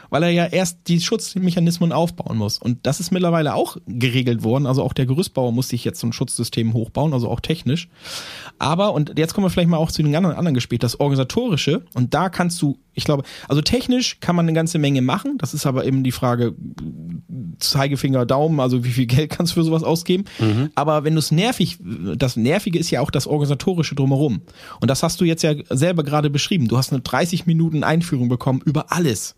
weil 0.09 0.23
er 0.23 0.29
ja 0.29 0.45
erst 0.45 0.79
die 0.87 0.99
Schutzmechanismen 0.99 1.91
aufbauen 1.91 2.37
muss. 2.37 2.57
Und 2.57 2.85
das 2.85 2.99
ist 2.99 3.11
mittlerweile 3.11 3.55
auch 3.55 3.77
geregelt 3.87 4.43
worden. 4.43 4.65
Also 4.65 4.83
auch 4.83 4.93
der 4.93 5.05
Gerüstbauer 5.05 5.51
muss 5.51 5.69
sich 5.69 5.83
jetzt 5.85 5.99
so 5.99 6.07
ein 6.07 6.13
Schutzsystem 6.13 6.73
hochbauen, 6.73 7.13
also 7.13 7.29
auch 7.29 7.39
technisch. 7.39 7.89
Aber, 8.57 8.93
und 8.93 9.17
jetzt 9.17 9.33
kommen 9.33 9.45
wir 9.45 9.49
vielleicht 9.49 9.69
mal 9.69 9.77
auch 9.77 9.91
zu 9.91 10.03
den 10.03 10.15
anderen, 10.15 10.35
anderen 10.35 10.55
gespielt, 10.55 10.83
das 10.83 10.99
Organisatorische. 10.99 11.83
Und 11.93 12.13
da 12.13 12.29
kannst 12.29 12.61
du, 12.61 12.77
ich 12.93 13.03
glaube, 13.05 13.23
also 13.47 13.61
technisch 13.61 14.19
kann 14.19 14.35
man 14.35 14.45
eine 14.45 14.53
ganze 14.53 14.79
Menge 14.79 15.01
machen. 15.01 15.37
Das 15.37 15.53
ist 15.53 15.65
aber 15.65 15.85
eben 15.85 16.03
die 16.03 16.11
Frage, 16.11 16.55
Zeigefinger, 17.59 18.25
Daumen, 18.25 18.59
also 18.59 18.83
wie 18.83 18.91
viel 18.91 19.05
Geld 19.05 19.29
kannst 19.31 19.53
du 19.53 19.61
für 19.61 19.63
sowas 19.63 19.83
ausgeben. 19.83 20.25
Aber 20.75 21.03
wenn 21.03 21.13
du 21.13 21.19
es 21.19 21.31
nervig, 21.31 21.77
das 22.15 22.35
Nervige 22.35 22.79
ist 22.79 22.89
ja 22.91 23.01
auch 23.01 23.11
das 23.11 23.27
Organisatorische 23.27 23.95
drumherum. 23.95 24.41
Und 24.81 24.89
das 24.89 25.03
hast 25.03 25.21
du 25.21 25.25
jetzt 25.25 25.43
ja 25.43 25.53
selber 25.69 26.03
gerade 26.03 26.29
beschrieben. 26.29 26.67
Du 26.67 26.77
hast 26.77 26.91
eine 26.91 27.01
30 27.01 27.45
Minuten 27.45 27.83
Einführung 27.83 28.29
bekommen 28.29 28.61
über 28.65 28.91
alles. 28.91 29.35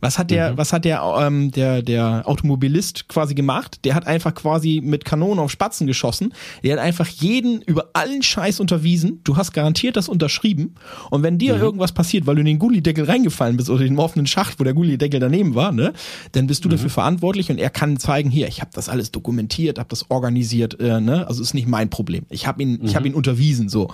Was 0.00 0.18
hat 0.18 0.30
der, 0.30 0.56
was 0.56 0.72
hat 0.72 0.84
der, 0.84 1.02
ähm, 1.20 1.50
der, 1.50 1.82
der 1.82 2.22
Automobilist 2.26 3.08
quasi 3.08 3.34
gemacht? 3.34 3.84
Der 3.84 3.94
hat 3.94 4.06
einfach 4.06 4.34
quasi 4.34 4.80
mit 4.82 5.04
Kanonen 5.04 5.38
auf 5.38 5.50
Spatzen 5.50 5.86
geschossen. 5.86 6.32
Der 6.62 6.74
hat 6.76 6.80
einfach 6.80 7.08
jeden 7.08 7.62
über 7.62 7.90
allen 7.94 8.22
Scheiß 8.22 8.60
unterwiesen. 8.60 9.20
Du 9.24 9.36
hast 9.36 9.52
garantiert 9.52 9.96
das 9.96 10.08
unterschrieben. 10.08 10.74
Und 11.10 11.22
wenn 11.22 11.38
dir 11.38 11.56
irgendwas 11.56 11.92
passiert, 11.92 12.26
weil 12.26 12.36
du 12.36 12.40
in 12.40 12.46
den 12.46 12.58
Gullideckel 12.58 13.04
reingefallen 13.04 13.56
bist 13.56 13.70
oder 13.70 13.82
in 13.82 13.94
den 13.94 13.98
offenen 13.98 14.26
Schacht, 14.26 14.60
wo 14.60 14.64
der 14.64 14.74
Gullideckel 14.74 15.18
daneben 15.18 15.54
war, 15.54 15.72
ne, 15.72 15.92
dann 16.32 16.46
bist 16.46 16.64
du 16.64 16.68
dafür 16.68 16.90
verantwortlich 16.90 17.50
und 17.50 17.58
er 17.58 17.70
kann 17.70 17.96
zeigen, 17.96 18.30
hier, 18.30 18.48
ich 18.48 18.60
habe 18.60 18.70
das 18.74 18.88
alles 18.88 19.10
dokumentiert, 19.10 19.78
habe 19.78 19.88
das 19.88 20.10
organisiert, 20.10 20.78
äh, 20.80 21.00
ne, 21.00 21.26
also 21.26 21.42
ist 21.42 21.54
nicht 21.54 21.68
mein 21.68 21.90
Problem. 21.90 22.24
Ich 22.30 22.46
habe 22.46 22.62
ihn, 22.62 22.80
ich 22.84 22.94
habe 22.94 23.08
ihn 23.08 23.14
unterwiesen, 23.14 23.68
so. 23.68 23.88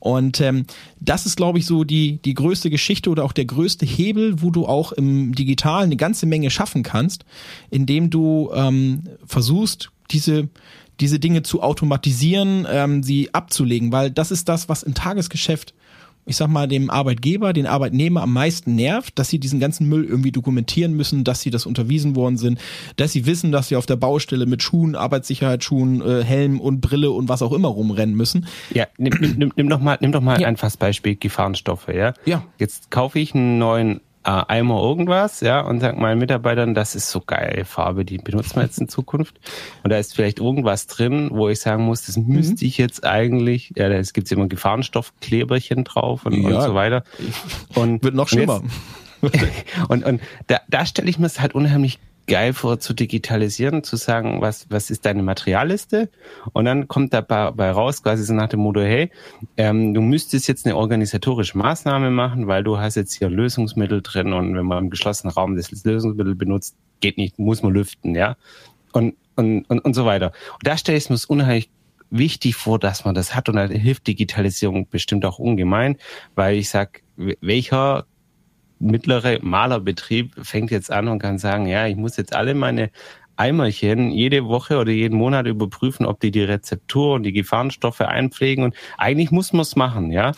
Und 0.00 0.40
ähm, 0.40 0.66
das 1.00 1.26
ist, 1.26 1.36
glaube 1.36 1.58
ich, 1.58 1.66
so 1.66 1.84
die 1.84 2.20
die 2.22 2.34
größte 2.34 2.70
Geschichte 2.70 3.10
oder 3.10 3.24
auch 3.24 3.32
der 3.32 3.44
größte 3.44 3.86
Hebel, 3.86 4.42
wo 4.42 4.50
du 4.50 4.66
auch 4.66 4.92
im 4.92 5.32
Digitalen 5.46 5.84
eine 5.84 5.96
ganze 5.96 6.26
Menge 6.26 6.50
schaffen 6.50 6.82
kannst, 6.82 7.24
indem 7.70 8.10
du 8.10 8.50
ähm, 8.54 9.04
versuchst, 9.26 9.90
diese 10.10 10.48
diese 10.98 11.18
Dinge 11.18 11.42
zu 11.42 11.62
automatisieren, 11.62 12.66
ähm, 12.70 13.02
sie 13.02 13.34
abzulegen, 13.34 13.92
weil 13.92 14.10
das 14.10 14.30
ist 14.30 14.48
das, 14.48 14.68
was 14.70 14.82
im 14.82 14.94
Tagesgeschäft 14.94 15.74
ich 16.28 16.36
sag 16.36 16.48
mal, 16.48 16.66
dem 16.66 16.90
Arbeitgeber, 16.90 17.52
den 17.52 17.68
Arbeitnehmer 17.68 18.20
am 18.22 18.32
meisten 18.32 18.74
nervt, 18.74 19.16
dass 19.16 19.28
sie 19.28 19.38
diesen 19.38 19.60
ganzen 19.60 19.88
Müll 19.88 20.04
irgendwie 20.04 20.32
dokumentieren 20.32 20.92
müssen, 20.94 21.22
dass 21.22 21.40
sie 21.40 21.50
das 21.50 21.66
unterwiesen 21.66 22.16
worden 22.16 22.36
sind, 22.36 22.58
dass 22.96 23.12
sie 23.12 23.26
wissen, 23.26 23.52
dass 23.52 23.68
sie 23.68 23.76
auf 23.76 23.86
der 23.86 23.94
Baustelle 23.94 24.44
mit 24.46 24.60
Schuhen, 24.60 24.96
Arbeitssicherheitsschuhen, 24.96 26.02
äh, 26.02 26.24
Helm 26.24 26.60
und 26.60 26.80
Brille 26.80 27.12
und 27.12 27.28
was 27.28 27.42
auch 27.42 27.52
immer 27.52 27.68
rumrennen 27.68 28.16
müssen. 28.16 28.46
Ja, 28.74 28.88
nimm, 28.98 29.12
nimm, 29.20 29.52
nimm, 29.54 29.68
doch 29.68 29.78
mal, 29.78 29.98
nimm 30.00 30.10
doch 30.10 30.20
mal 30.20 30.40
Ja. 30.40 30.48
ein 30.48 30.56
Beispiel 30.80 31.14
Gefahrenstoffe, 31.14 31.86
ja? 31.94 32.12
Ja. 32.24 32.42
Jetzt 32.58 32.90
kaufe 32.90 33.20
ich 33.20 33.32
einen 33.32 33.58
neuen 33.58 34.00
äh, 34.26 34.42
Eimer 34.48 34.82
irgendwas, 34.82 35.40
ja, 35.40 35.60
und 35.60 35.80
sag 35.80 35.96
meinen 35.98 36.18
Mitarbeitern, 36.18 36.74
das 36.74 36.94
ist 36.96 37.10
so 37.10 37.20
geile 37.20 37.64
Farbe, 37.64 38.04
die 38.04 38.18
benutzen 38.18 38.56
wir 38.56 38.64
jetzt 38.64 38.80
in 38.80 38.88
Zukunft. 38.88 39.38
Und 39.84 39.90
da 39.90 39.98
ist 39.98 40.14
vielleicht 40.14 40.40
irgendwas 40.40 40.88
drin, 40.88 41.30
wo 41.32 41.48
ich 41.48 41.60
sagen 41.60 41.84
muss, 41.84 42.06
das 42.06 42.16
müsste 42.16 42.64
ich 42.64 42.76
jetzt 42.76 43.04
eigentlich, 43.04 43.72
ja, 43.76 43.88
da 43.88 44.00
gibt 44.02 44.30
immer 44.32 44.48
Gefahrenstoffkleberchen 44.48 45.84
drauf 45.84 46.26
und, 46.26 46.44
und 46.44 46.52
Ja. 46.52 46.60
so 46.60 46.74
weiter. 46.74 47.04
Und, 47.74 48.02
Wird 48.02 48.14
noch 48.14 48.24
und 48.24 48.28
schlimmer. 48.30 48.62
Jetzt, 48.62 48.72
und 49.88 50.04
und 50.04 50.20
da, 50.48 50.60
da 50.68 50.84
stelle 50.84 51.08
ich 51.08 51.18
mir 51.18 51.26
es 51.26 51.40
halt 51.40 51.54
unheimlich 51.54 51.98
geil 52.26 52.52
vor, 52.52 52.78
zu 52.80 52.92
digitalisieren, 52.92 53.82
zu 53.82 53.96
sagen, 53.96 54.40
was, 54.40 54.66
was 54.70 54.90
ist 54.90 55.06
deine 55.06 55.22
Materialliste? 55.22 56.08
Und 56.52 56.64
dann 56.64 56.88
kommt 56.88 57.14
dabei 57.14 57.70
raus, 57.70 58.02
quasi 58.02 58.24
so 58.24 58.34
nach 58.34 58.48
dem 58.48 58.60
Motto, 58.60 58.80
hey, 58.80 59.10
ähm, 59.56 59.94
du 59.94 60.00
müsstest 60.00 60.48
jetzt 60.48 60.66
eine 60.66 60.76
organisatorische 60.76 61.56
Maßnahme 61.56 62.10
machen, 62.10 62.46
weil 62.46 62.64
du 62.64 62.78
hast 62.78 62.96
jetzt 62.96 63.14
hier 63.14 63.30
Lösungsmittel 63.30 64.02
drin 64.02 64.32
und 64.32 64.56
wenn 64.56 64.66
man 64.66 64.84
im 64.84 64.90
geschlossenen 64.90 65.32
Raum 65.32 65.56
das 65.56 65.70
Lösungsmittel 65.84 66.34
benutzt, 66.34 66.76
geht 67.00 67.18
nicht, 67.18 67.38
muss 67.38 67.62
man 67.62 67.72
lüften, 67.72 68.14
ja. 68.14 68.36
Und, 68.92 69.14
und, 69.36 69.64
und, 69.68 69.80
und 69.80 69.94
so 69.94 70.06
weiter. 70.06 70.32
Und 70.54 70.66
da 70.66 70.76
stelle 70.76 70.98
ich 70.98 71.08
es 71.08 71.10
mir 71.10 71.34
unheimlich 71.34 71.70
wichtig 72.10 72.56
vor, 72.56 72.78
dass 72.78 73.04
man 73.04 73.14
das 73.14 73.34
hat 73.34 73.48
und 73.48 73.56
da 73.56 73.66
hilft 73.66 74.06
Digitalisierung 74.06 74.88
bestimmt 74.88 75.24
auch 75.24 75.38
ungemein, 75.38 75.96
weil 76.34 76.56
ich 76.56 76.70
sag, 76.70 77.02
welcher 77.16 78.06
mittlere 78.78 79.38
Malerbetrieb 79.42 80.34
fängt 80.42 80.70
jetzt 80.70 80.90
an 80.90 81.08
und 81.08 81.18
kann 81.18 81.38
sagen, 81.38 81.66
ja, 81.66 81.86
ich 81.86 81.96
muss 81.96 82.16
jetzt 82.16 82.34
alle 82.34 82.54
meine 82.54 82.90
Eimerchen 83.36 84.10
jede 84.10 84.46
Woche 84.46 84.78
oder 84.78 84.90
jeden 84.92 85.18
Monat 85.18 85.46
überprüfen, 85.46 86.06
ob 86.06 86.20
die 86.20 86.30
die 86.30 86.42
Rezeptur 86.42 87.14
und 87.14 87.22
die 87.22 87.32
Gefahrenstoffe 87.32 88.00
einpflegen 88.00 88.64
und 88.64 88.74
eigentlich 88.96 89.30
muss 89.30 89.52
man 89.52 89.62
es 89.62 89.76
machen, 89.76 90.10
ja. 90.10 90.32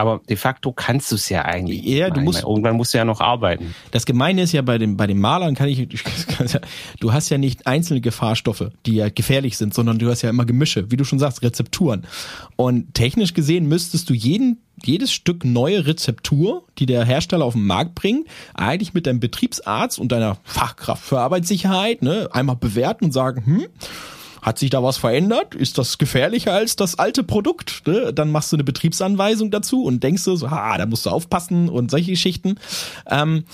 Aber 0.00 0.22
de 0.26 0.36
facto 0.36 0.72
kannst 0.72 1.12
du 1.12 1.16
es 1.16 1.28
ja 1.28 1.44
eigentlich. 1.44 1.84
Ja, 1.84 2.08
du 2.08 2.22
musst, 2.22 2.42
irgendwann 2.42 2.74
musst 2.76 2.94
du 2.94 2.98
ja 2.98 3.04
noch 3.04 3.20
arbeiten. 3.20 3.74
Das 3.90 4.06
Gemeine 4.06 4.40
ist 4.40 4.52
ja 4.52 4.62
bei 4.62 4.78
den, 4.78 4.96
bei 4.96 5.06
den 5.06 5.20
Malern 5.20 5.54
kann 5.54 5.68
ich, 5.68 5.86
du 7.00 7.12
hast 7.12 7.28
ja 7.28 7.36
nicht 7.36 7.66
einzelne 7.66 8.00
Gefahrstoffe, 8.00 8.70
die 8.86 8.94
ja 8.94 9.10
gefährlich 9.10 9.58
sind, 9.58 9.74
sondern 9.74 9.98
du 9.98 10.08
hast 10.08 10.22
ja 10.22 10.30
immer 10.30 10.46
Gemische, 10.46 10.90
wie 10.90 10.96
du 10.96 11.04
schon 11.04 11.18
sagst, 11.18 11.42
Rezepturen. 11.42 12.06
Und 12.56 12.94
technisch 12.94 13.34
gesehen 13.34 13.68
müsstest 13.68 14.08
du 14.08 14.14
jeden 14.14 14.62
jedes 14.82 15.12
Stück 15.12 15.44
neue 15.44 15.86
Rezeptur, 15.86 16.64
die 16.78 16.86
der 16.86 17.04
Hersteller 17.04 17.44
auf 17.44 17.52
den 17.52 17.66
Markt 17.66 17.94
bringt, 17.94 18.26
eigentlich 18.54 18.94
mit 18.94 19.06
deinem 19.06 19.20
Betriebsarzt 19.20 19.98
und 19.98 20.10
deiner 20.12 20.38
Fachkraft 20.44 21.04
für 21.04 21.20
Arbeitssicherheit 21.20 22.00
ne, 22.00 22.30
einmal 22.32 22.56
bewerten 22.56 23.04
und 23.04 23.12
sagen, 23.12 23.44
hm, 23.44 23.66
hat 24.42 24.58
sich 24.58 24.70
da 24.70 24.82
was 24.82 24.96
verändert? 24.96 25.54
Ist 25.54 25.78
das 25.78 25.98
gefährlicher 25.98 26.52
als 26.52 26.76
das 26.76 26.98
alte 26.98 27.22
Produkt? 27.22 27.82
Ne? 27.86 28.12
Dann 28.12 28.30
machst 28.30 28.52
du 28.52 28.56
eine 28.56 28.64
Betriebsanweisung 28.64 29.50
dazu 29.50 29.84
und 29.84 30.02
denkst 30.02 30.24
du 30.24 30.36
so, 30.36 30.46
ah, 30.46 30.76
da 30.78 30.86
musst 30.86 31.06
du 31.06 31.10
aufpassen 31.10 31.68
und 31.68 31.90
solche 31.90 32.10
Geschichten. 32.12 32.56
Ähm, 33.08 33.44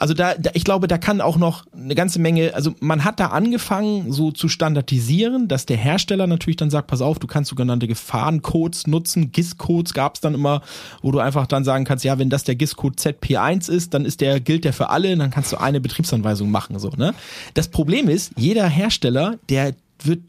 also 0.00 0.14
da, 0.14 0.34
da, 0.34 0.50
ich 0.54 0.64
glaube, 0.64 0.88
da 0.88 0.96
kann 0.96 1.20
auch 1.20 1.36
noch 1.36 1.66
eine 1.74 1.94
ganze 1.94 2.20
Menge, 2.20 2.54
also 2.54 2.74
man 2.80 3.04
hat 3.04 3.20
da 3.20 3.26
angefangen, 3.26 4.10
so 4.12 4.32
zu 4.32 4.48
standardisieren, 4.48 5.46
dass 5.46 5.66
der 5.66 5.76
Hersteller 5.76 6.26
natürlich 6.26 6.56
dann 6.56 6.70
sagt, 6.70 6.86
pass 6.86 7.02
auf, 7.02 7.18
du 7.18 7.26
kannst 7.26 7.50
sogenannte 7.50 7.86
Gefahrencodes 7.86 8.86
nutzen, 8.86 9.30
GIS-Codes 9.30 9.92
gab 9.92 10.14
es 10.14 10.22
dann 10.22 10.32
immer, 10.32 10.62
wo 11.02 11.12
du 11.12 11.18
einfach 11.18 11.46
dann 11.46 11.64
sagen 11.64 11.84
kannst, 11.84 12.02
ja, 12.02 12.18
wenn 12.18 12.30
das 12.30 12.44
der 12.44 12.54
GIS-Code 12.54 12.96
ZP1 12.96 13.70
ist, 13.70 13.92
dann 13.92 14.06
ist 14.06 14.22
der, 14.22 14.40
gilt 14.40 14.64
der 14.64 14.72
für 14.72 14.88
alle, 14.88 15.14
dann 15.14 15.30
kannst 15.30 15.52
du 15.52 15.58
eine 15.58 15.82
Betriebsanweisung 15.82 16.50
machen, 16.50 16.78
so, 16.78 16.88
ne? 16.96 17.12
Das 17.52 17.68
Problem 17.68 18.08
ist, 18.08 18.32
jeder 18.38 18.66
Hersteller, 18.66 19.38
der 19.50 19.74
wird 20.06 20.20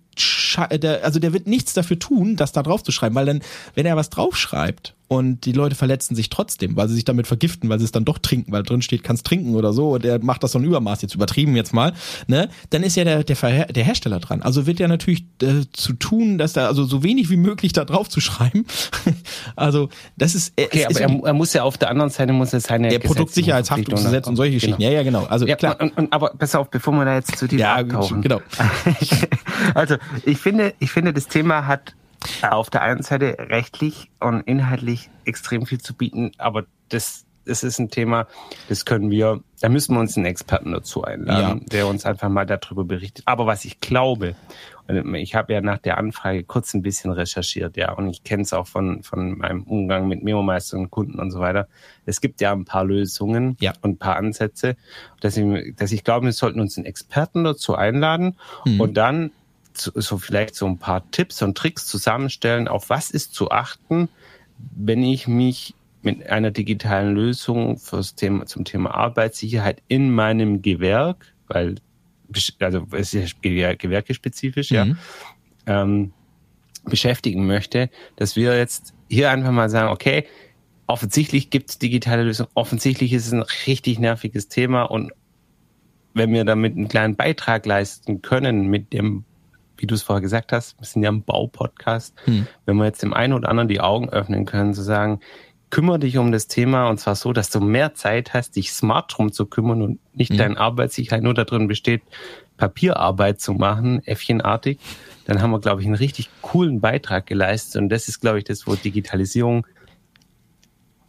also 1.01 1.19
der 1.19 1.31
wird 1.31 1.47
nichts 1.47 1.73
dafür 1.73 1.97
tun, 1.97 2.35
das 2.35 2.51
da 2.51 2.61
drauf 2.61 2.83
zu 2.83 2.91
schreiben, 2.91 3.15
weil 3.15 3.25
dann, 3.25 3.41
wenn 3.75 3.85
er 3.85 3.95
was 3.95 4.09
draufschreibt 4.09 4.93
und 5.11 5.43
die 5.43 5.51
Leute 5.51 5.75
verletzen 5.75 6.15
sich 6.15 6.29
trotzdem, 6.29 6.77
weil 6.77 6.87
sie 6.87 6.95
sich 6.95 7.03
damit 7.03 7.27
vergiften, 7.27 7.67
weil 7.67 7.79
sie 7.79 7.83
es 7.83 7.91
dann 7.91 8.05
doch 8.05 8.17
trinken, 8.17 8.53
weil 8.53 8.63
drin 8.63 8.81
steht, 8.81 9.03
kannst 9.03 9.25
trinken 9.25 9.55
oder 9.55 9.73
so, 9.73 9.95
und 9.95 10.05
der 10.05 10.23
macht 10.23 10.41
das 10.41 10.53
so 10.53 10.59
ein 10.59 10.63
Übermaß, 10.63 11.01
jetzt 11.01 11.15
übertrieben 11.15 11.53
jetzt 11.57 11.73
mal, 11.73 11.91
ne, 12.27 12.47
dann 12.69 12.81
ist 12.81 12.95
ja 12.95 13.03
der, 13.03 13.25
der, 13.25 13.65
der 13.65 13.83
Hersteller 13.83 14.21
dran. 14.21 14.41
Also 14.41 14.67
wird 14.67 14.79
ja 14.79 14.87
natürlich 14.87 15.25
äh, 15.41 15.65
zu 15.73 15.91
tun, 15.91 16.37
dass 16.37 16.53
da, 16.53 16.67
also 16.67 16.85
so 16.85 17.03
wenig 17.03 17.29
wie 17.29 17.35
möglich 17.35 17.73
da 17.73 17.83
drauf 17.83 18.07
zu 18.07 18.21
schreiben. 18.21 18.65
also, 19.57 19.89
das 20.15 20.33
ist, 20.33 20.53
äh, 20.55 20.67
okay, 20.67 20.85
aber 20.85 20.91
ist, 20.91 20.99
er, 21.01 21.23
er, 21.25 21.33
muss 21.33 21.51
ja 21.51 21.63
auf 21.63 21.77
der 21.77 21.89
anderen 21.89 22.09
Seite 22.09 22.31
muss 22.31 22.53
er 22.53 22.61
seine 22.61 22.87
der 22.87 22.99
Produktsicherheitshaftungsgesetz 22.99 24.27
und 24.27 24.37
solche 24.37 24.53
Geschichten. 24.53 24.77
Genau. 24.77 24.91
Ja, 24.91 24.95
ja, 24.95 25.03
genau. 25.03 25.25
Also, 25.25 25.45
ja, 25.45 25.57
klar. 25.57 25.75
Und, 25.81 25.97
und, 25.97 26.13
aber 26.13 26.29
pass 26.37 26.55
auf, 26.55 26.69
bevor 26.69 26.93
wir 26.93 27.03
da 27.03 27.15
jetzt 27.15 27.35
zu 27.35 27.49
dir 27.49 27.59
ja, 27.59 27.75
abtauchen. 27.75 28.21
Genau. 28.21 28.39
also, 29.75 29.97
ich 30.23 30.37
finde, 30.37 30.73
ich 30.79 30.89
finde, 30.89 31.11
das 31.11 31.27
Thema 31.27 31.67
hat 31.67 31.95
auf 32.49 32.69
der 32.69 32.81
einen 32.81 33.03
Seite 33.03 33.37
rechtlich 33.39 34.09
und 34.19 34.41
inhaltlich 34.41 35.09
extrem 35.25 35.65
viel 35.65 35.79
zu 35.79 35.93
bieten, 35.93 36.31
aber 36.37 36.65
das, 36.89 37.25
das 37.45 37.63
ist 37.63 37.79
ein 37.79 37.89
Thema, 37.89 38.27
das 38.69 38.85
können 38.85 39.09
wir, 39.09 39.41
da 39.59 39.69
müssen 39.69 39.95
wir 39.95 39.99
uns 39.99 40.17
einen 40.17 40.25
Experten 40.25 40.71
dazu 40.71 41.03
einladen, 41.03 41.61
ja. 41.61 41.67
der 41.71 41.87
uns 41.87 42.05
einfach 42.05 42.29
mal 42.29 42.45
darüber 42.45 42.83
berichtet. 42.83 43.23
Aber 43.25 43.45
was 43.45 43.65
ich 43.65 43.79
glaube, 43.79 44.35
ich 45.13 45.35
habe 45.35 45.53
ja 45.53 45.61
nach 45.61 45.77
der 45.77 45.97
Anfrage 45.97 46.43
kurz 46.43 46.73
ein 46.73 46.81
bisschen 46.81 47.11
recherchiert, 47.11 47.77
ja, 47.77 47.93
und 47.93 48.09
ich 48.09 48.23
kenne 48.23 48.43
es 48.43 48.53
auch 48.53 48.67
von, 48.67 49.03
von 49.03 49.37
meinem 49.37 49.63
Umgang 49.63 50.07
mit 50.07 50.23
Memo-Meistern 50.23 50.81
und 50.81 50.91
Kunden 50.91 51.19
und 51.19 51.31
so 51.31 51.39
weiter. 51.39 51.67
Es 52.05 52.21
gibt 52.21 52.41
ja 52.41 52.51
ein 52.51 52.65
paar 52.65 52.83
Lösungen 52.83 53.57
ja. 53.59 53.73
und 53.81 53.91
ein 53.91 53.97
paar 53.97 54.17
Ansätze, 54.17 54.75
dass 55.21 55.37
ich, 55.37 55.75
dass 55.75 55.91
ich 55.91 56.03
glaube, 56.03 56.25
wir 56.25 56.33
sollten 56.33 56.59
uns 56.59 56.77
einen 56.77 56.85
Experten 56.85 57.43
dazu 57.43 57.75
einladen 57.75 58.37
mhm. 58.65 58.81
und 58.81 58.95
dann 58.95 59.31
so 59.77 60.17
vielleicht 60.17 60.55
so 60.55 60.65
ein 60.65 60.77
paar 60.77 61.09
Tipps 61.11 61.41
und 61.41 61.57
Tricks 61.57 61.85
zusammenstellen, 61.87 62.67
auf 62.67 62.89
was 62.89 63.11
ist 63.11 63.33
zu 63.33 63.51
achten, 63.51 64.09
wenn 64.75 65.03
ich 65.03 65.27
mich 65.27 65.73
mit 66.01 66.27
einer 66.27 66.51
digitalen 66.51 67.13
Lösung 67.13 67.77
fürs 67.77 68.15
Thema, 68.15 68.45
zum 68.45 68.65
Thema 68.65 68.93
Arbeitssicherheit 68.93 69.81
in 69.87 70.11
meinem 70.11 70.61
Gewerk, 70.61 71.33
weil 71.47 71.75
also 72.59 72.87
es 72.91 73.13
ist 73.13 73.35
ja 73.43 73.73
gewerkespezifisch, 73.75 74.71
mhm. 74.71 74.75
ja, 75.67 75.83
ähm, 75.83 76.13
beschäftigen 76.85 77.45
möchte, 77.45 77.89
dass 78.15 78.35
wir 78.35 78.57
jetzt 78.57 78.93
hier 79.09 79.29
einfach 79.29 79.51
mal 79.51 79.69
sagen, 79.69 79.89
okay, 79.89 80.25
offensichtlich 80.87 81.49
gibt 81.49 81.69
es 81.69 81.79
digitale 81.79 82.23
Lösungen, 82.23 82.49
offensichtlich 82.53 83.13
ist 83.13 83.27
es 83.27 83.33
ein 83.33 83.45
richtig 83.67 83.99
nerviges 83.99 84.47
Thema 84.47 84.83
und 84.83 85.11
wenn 86.13 86.33
wir 86.33 86.43
damit 86.43 86.75
einen 86.75 86.87
kleinen 86.87 87.15
Beitrag 87.15 87.65
leisten 87.65 88.21
können 88.21 88.67
mit 88.67 88.91
dem 88.93 89.23
wie 89.77 89.87
du 89.87 89.95
es 89.95 90.03
vorher 90.03 90.21
gesagt 90.21 90.51
hast, 90.51 90.79
wir 90.79 90.85
sind 90.85 91.03
ja 91.03 91.11
ein 91.11 91.23
Baupodcast, 91.23 92.15
hm. 92.25 92.47
wenn 92.65 92.77
wir 92.77 92.85
jetzt 92.85 93.01
dem 93.01 93.13
einen 93.13 93.33
oder 93.33 93.49
anderen 93.49 93.67
die 93.67 93.81
Augen 93.81 94.09
öffnen 94.09 94.45
können, 94.45 94.73
zu 94.73 94.83
sagen, 94.83 95.19
kümmere 95.69 95.99
dich 95.99 96.17
um 96.17 96.31
das 96.31 96.47
Thema 96.47 96.89
und 96.89 96.99
zwar 96.99 97.15
so, 97.15 97.33
dass 97.33 97.49
du 97.49 97.61
mehr 97.61 97.93
Zeit 97.93 98.33
hast, 98.33 98.57
dich 98.57 98.73
smart 98.73 99.13
drum 99.15 99.31
zu 99.31 99.45
kümmern 99.45 99.81
und 99.81 99.99
nicht 100.13 100.31
hm. 100.31 100.37
deine 100.37 100.57
Arbeitssicherheit 100.57 101.23
nur 101.23 101.33
darin 101.33 101.67
besteht, 101.67 102.03
Papierarbeit 102.57 103.41
zu 103.41 103.53
machen, 103.53 104.05
Äffchenartig, 104.05 104.77
dann 105.25 105.41
haben 105.41 105.51
wir, 105.51 105.59
glaube 105.59 105.81
ich, 105.81 105.87
einen 105.87 105.95
richtig 105.95 106.29
coolen 106.41 106.79
Beitrag 106.79 107.25
geleistet 107.25 107.81
und 107.81 107.89
das 107.89 108.07
ist, 108.07 108.19
glaube 108.19 108.37
ich, 108.37 108.43
das, 108.43 108.67
wo 108.67 108.75
Digitalisierung 108.75 109.65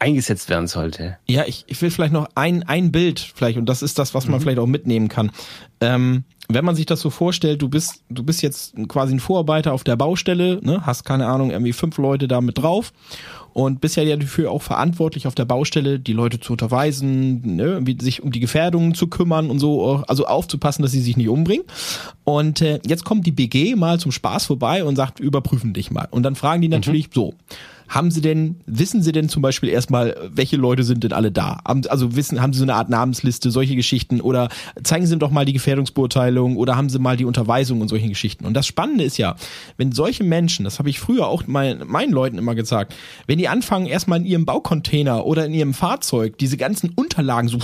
eingesetzt 0.03 0.51
werden 0.51 0.67
sollte. 0.67 1.17
Ja, 1.29 1.45
ich, 1.47 1.65
ich 1.69 1.81
will 1.81 1.91
vielleicht 1.91 2.13
noch 2.13 2.29
ein, 2.35 2.65
ein 2.65 2.91
Bild 2.91 3.21
vielleicht 3.21 3.57
und 3.57 3.67
das 3.67 3.83
ist 3.83 3.99
das, 3.99 4.15
was 4.15 4.27
man 4.27 4.39
mhm. 4.39 4.43
vielleicht 4.43 4.59
auch 4.59 4.67
mitnehmen 4.67 5.09
kann. 5.09 5.31
Ähm, 5.81 6.25
wenn 6.49 6.65
man 6.65 6.75
sich 6.75 6.87
das 6.87 7.01
so 7.01 7.09
vorstellt, 7.09 7.63
du 7.63 7.69
bist, 7.69 8.03
du 8.11 8.25
bist 8.25 8.43
jetzt 8.43 8.75
quasi 8.89 9.15
ein 9.15 9.21
Vorarbeiter 9.21 9.73
auf 9.73 9.85
der 9.85 9.97
Baustelle, 9.97 10.61
ne, 10.63 10.85
hast 10.85 11.05
keine 11.05 11.27
Ahnung, 11.29 11.51
irgendwie 11.51 11.73
fünf 11.73 11.99
Leute 11.99 12.27
da 12.29 12.41
mit 12.41 12.59
drauf 12.59 12.93
und 13.53 13.81
bist 13.81 13.97
ja 13.97 14.17
dafür 14.17 14.51
auch 14.51 14.61
verantwortlich 14.61 15.27
auf 15.27 15.35
der 15.35 15.45
Baustelle, 15.45 15.99
die 15.99 16.13
Leute 16.13 16.41
zu 16.41 16.53
unterweisen, 16.53 17.57
ne, 17.57 17.83
sich 18.01 18.23
um 18.23 18.33
die 18.33 18.41
Gefährdungen 18.41 18.95
zu 18.95 19.07
kümmern 19.07 19.51
und 19.51 19.61
so, 19.61 20.03
also 20.09 20.27
aufzupassen, 20.27 20.83
dass 20.83 20.93
sie 20.93 21.01
sich 21.01 21.17
nicht 21.17 21.29
umbringen. 21.29 21.65
Und 22.25 22.61
äh, 22.61 22.81
jetzt 22.87 23.05
kommt 23.05 23.25
die 23.27 23.33
BG 23.33 23.77
mal 23.77 24.01
zum 24.01 24.13
Spaß 24.13 24.47
vorbei 24.47 24.85
und 24.85 24.97
sagt, 24.97 25.21
überprüfen 25.21 25.73
dich 25.73 25.91
mal. 25.91 26.09
Und 26.11 26.25
dann 26.25 26.35
fragen 26.35 26.61
die 26.61 26.69
mhm. 26.69 26.75
natürlich 26.75 27.09
mhm. 27.09 27.15
so, 27.15 27.35
haben 27.93 28.11
Sie 28.11 28.23
denn, 28.23 28.57
wissen 28.65 29.03
Sie 29.03 29.13
denn 29.13 29.29
zum 29.29 29.43
Beispiel 29.43 29.69
erstmal, 29.69 30.17
welche 30.33 30.57
Leute 30.57 30.83
sind 30.83 31.05
denn 31.05 31.13
alle 31.13 31.31
da? 31.31 31.61
Also 31.65 32.17
wissen, 32.17 32.41
haben 32.41 32.55
Sie 32.55 32.59
so 32.59 32.65
eine 32.65 32.75
Art 32.75 32.89
Namensliste, 32.89 33.51
solche 33.51 33.77
Geschichten 33.77 34.23
oder 34.23 34.49
zeigen 34.83 35.05
Sie 35.05 35.19
doch 35.19 35.31
mal 35.31 35.45
die 35.45 35.53
Gefährdungsbeurteilung 35.53 36.57
oder 36.57 36.75
haben 36.75 36.89
Sie 36.89 36.99
mal 36.99 37.19
die 37.19 37.27
Unterweisung 37.27 37.83
und 37.83 37.89
solche 37.89 38.09
Geschichten. 38.09 38.47
Und 38.47 38.55
das 38.55 38.67
Spannende 38.67 39.05
ist 39.05 39.19
ja, 39.19 39.37
wenn 39.77 39.93
solche 39.93 40.25
Menschen, 40.25 40.65
das 40.65 40.79
habe 40.79 40.89
ich 40.89 41.01
früher 41.01 41.27
auch 41.27 41.43
mein, 41.47 41.87
meinen 41.87 42.13
Leuten 42.13 42.39
immer 42.39 42.55
gesagt, 42.55 42.95
wenn 43.27 43.37
die 43.37 43.49
anfangen, 43.49 43.85
erstmal 43.85 44.21
in 44.21 44.25
ihrem 44.25 44.47
Baucontainer 44.47 45.27
oder 45.27 45.45
in 45.45 45.53
ihrem 45.53 45.75
Fahrzeug 45.75 46.39
diese 46.39 46.57
ganzen 46.57 46.93
Unterlagen 46.97 47.49
so 47.49 47.59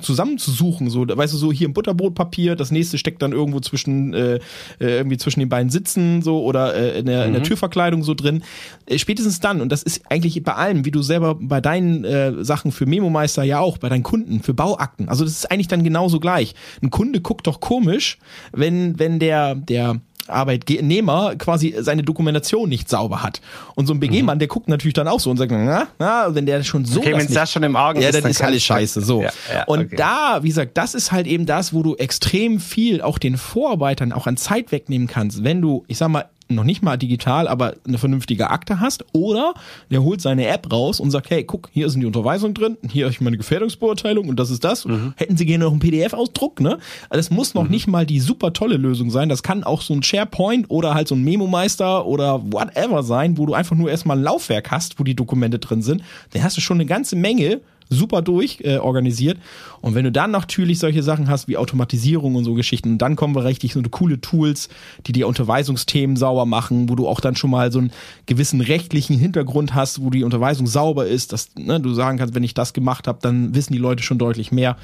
zusammenzusuchen, 0.00 0.90
so, 0.90 1.08
weißt 1.08 1.34
du, 1.34 1.38
so 1.38 1.50
hier 1.50 1.66
im 1.66 1.72
Butterbrotpapier, 1.72 2.54
das 2.54 2.70
nächste 2.70 2.98
steckt 2.98 3.20
dann 3.20 3.32
irgendwo 3.32 3.58
zwischen, 3.58 4.14
äh, 4.14 4.34
äh 4.34 4.38
irgendwie 4.78 5.16
zwischen 5.16 5.40
den 5.40 5.48
beiden 5.48 5.70
Sitzen 5.70 6.22
so 6.22 6.44
oder 6.44 6.72
äh, 6.72 7.00
in, 7.00 7.06
der, 7.06 7.22
mhm. 7.22 7.26
in 7.26 7.32
der 7.32 7.40
mhm. 7.40 7.46
Türverkleidung 7.46 8.04
so 8.04 8.14
drin. 8.14 8.44
Äh, 8.86 8.98
spätestens 8.98 9.40
dann, 9.40 9.60
und 9.60 9.71
das 9.72 9.82
ist 9.82 10.02
eigentlich 10.10 10.42
bei 10.42 10.54
allem, 10.54 10.84
wie 10.84 10.90
du 10.90 11.02
selber 11.02 11.34
bei 11.40 11.60
deinen 11.60 12.04
äh, 12.04 12.44
Sachen 12.44 12.72
für 12.72 12.86
Memo-Meister 12.86 13.42
ja 13.42 13.58
auch, 13.58 13.78
bei 13.78 13.88
deinen 13.88 14.02
Kunden, 14.02 14.42
für 14.42 14.54
Bauakten. 14.54 15.08
Also 15.08 15.24
das 15.24 15.32
ist 15.32 15.50
eigentlich 15.50 15.68
dann 15.68 15.82
genauso 15.82 16.20
gleich. 16.20 16.54
Ein 16.82 16.90
Kunde 16.90 17.20
guckt 17.20 17.46
doch 17.46 17.60
komisch, 17.60 18.18
wenn, 18.52 18.98
wenn 18.98 19.18
der, 19.18 19.54
der 19.54 20.00
Arbeitnehmer 20.28 21.36
quasi 21.36 21.74
seine 21.80 22.02
Dokumentation 22.02 22.68
nicht 22.68 22.88
sauber 22.88 23.22
hat. 23.22 23.40
Und 23.74 23.86
so 23.86 23.94
ein 23.94 24.00
BG-Mann, 24.00 24.36
mhm. 24.36 24.40
der 24.40 24.48
guckt 24.48 24.68
natürlich 24.68 24.94
dann 24.94 25.08
auch 25.08 25.20
so 25.20 25.30
und 25.30 25.36
sagt, 25.36 25.50
na, 25.50 25.88
na 25.98 26.34
wenn 26.34 26.46
der 26.46 26.62
schon 26.62 26.84
so. 26.84 27.00
Okay, 27.00 27.12
wenn 27.12 27.26
es 27.26 27.32
das 27.32 27.50
schon 27.50 27.62
im 27.62 27.74
Augen 27.74 28.00
ja, 28.00 28.08
ist, 28.08 28.14
dann, 28.14 28.22
dann 28.22 28.30
ist 28.30 28.42
alles 28.42 28.62
scheiße. 28.62 29.00
So. 29.00 29.22
Ja, 29.22 29.30
ja, 29.52 29.64
und 29.64 29.86
okay. 29.86 29.96
da, 29.96 30.40
wie 30.42 30.48
gesagt, 30.48 30.76
das 30.76 30.94
ist 30.94 31.12
halt 31.12 31.26
eben 31.26 31.46
das, 31.46 31.72
wo 31.72 31.82
du 31.82 31.96
extrem 31.96 32.60
viel 32.60 33.00
auch 33.00 33.18
den 33.18 33.36
Vorarbeitern 33.36 34.12
auch 34.12 34.26
an 34.26 34.36
Zeit 34.36 34.70
wegnehmen 34.70 35.08
kannst, 35.08 35.44
wenn 35.44 35.60
du, 35.60 35.84
ich 35.88 35.98
sag 35.98 36.08
mal, 36.08 36.26
noch 36.54 36.64
nicht 36.64 36.82
mal 36.82 36.96
digital, 36.96 37.48
aber 37.48 37.74
eine 37.86 37.98
vernünftige 37.98 38.50
Akte 38.50 38.80
hast. 38.80 39.04
Oder 39.12 39.54
der 39.90 40.02
holt 40.02 40.20
seine 40.20 40.46
App 40.46 40.72
raus 40.72 41.00
und 41.00 41.10
sagt, 41.10 41.30
hey, 41.30 41.44
guck, 41.44 41.70
hier 41.72 41.88
sind 41.90 42.00
die 42.00 42.06
Unterweisungen 42.06 42.54
drin, 42.54 42.76
hier 42.88 43.04
habe 43.04 43.12
ich 43.12 43.20
meine 43.20 43.36
Gefährdungsbeurteilung 43.36 44.28
und 44.28 44.38
das 44.38 44.50
ist 44.50 44.64
das. 44.64 44.84
Mhm. 44.84 45.14
Hätten 45.16 45.36
Sie 45.36 45.46
gerne 45.46 45.64
noch 45.64 45.72
einen 45.72 45.80
PDF-Ausdruck, 45.80 46.60
ne? 46.60 46.78
Also 47.08 47.20
es 47.20 47.30
muss 47.30 47.54
noch 47.54 47.64
mhm. 47.64 47.70
nicht 47.70 47.86
mal 47.86 48.06
die 48.06 48.20
super 48.20 48.52
tolle 48.52 48.76
Lösung 48.76 49.10
sein. 49.10 49.28
Das 49.28 49.42
kann 49.42 49.64
auch 49.64 49.82
so 49.82 49.94
ein 49.94 50.02
SharePoint 50.02 50.70
oder 50.70 50.94
halt 50.94 51.08
so 51.08 51.14
ein 51.14 51.22
Memo-Meister 51.22 52.06
oder 52.06 52.42
whatever 52.52 53.02
sein, 53.02 53.38
wo 53.38 53.46
du 53.46 53.54
einfach 53.54 53.76
nur 53.76 53.90
erstmal 53.90 54.16
ein 54.16 54.22
Laufwerk 54.22 54.70
hast, 54.70 54.98
wo 54.98 55.04
die 55.04 55.14
Dokumente 55.14 55.58
drin 55.58 55.82
sind. 55.82 56.02
Dann 56.30 56.42
hast 56.42 56.56
du 56.56 56.60
schon 56.60 56.76
eine 56.76 56.86
ganze 56.86 57.16
Menge 57.16 57.60
super 57.92 58.22
durch 58.22 58.58
äh, 58.62 58.78
organisiert. 58.78 59.38
Und 59.80 59.94
wenn 59.94 60.04
du 60.04 60.12
dann 60.12 60.30
natürlich 60.30 60.78
solche 60.78 61.02
Sachen 61.02 61.28
hast 61.28 61.48
wie 61.48 61.56
Automatisierung 61.56 62.34
und 62.34 62.44
so 62.44 62.54
Geschichten, 62.54 62.98
dann 62.98 63.16
kommen 63.16 63.34
wir 63.34 63.44
richtig 63.44 63.72
so 63.72 63.82
coole 63.82 64.20
Tools, 64.20 64.68
die 65.06 65.12
dir 65.12 65.28
Unterweisungsthemen 65.28 66.16
sauber 66.16 66.46
machen, 66.46 66.88
wo 66.88 66.94
du 66.94 67.08
auch 67.08 67.20
dann 67.20 67.36
schon 67.36 67.50
mal 67.50 67.70
so 67.72 67.80
einen 67.80 67.92
gewissen 68.26 68.60
rechtlichen 68.60 69.18
Hintergrund 69.18 69.74
hast, 69.74 70.02
wo 70.02 70.10
die 70.10 70.24
Unterweisung 70.24 70.66
sauber 70.66 71.06
ist, 71.06 71.32
dass 71.32 71.54
ne, 71.56 71.80
du 71.80 71.92
sagen 71.94 72.18
kannst, 72.18 72.34
wenn 72.34 72.44
ich 72.44 72.54
das 72.54 72.72
gemacht 72.72 73.08
habe, 73.08 73.18
dann 73.22 73.54
wissen 73.54 73.72
die 73.72 73.78
Leute 73.78 74.02
schon 74.02 74.18
deutlich 74.18 74.52
mehr. 74.52 74.76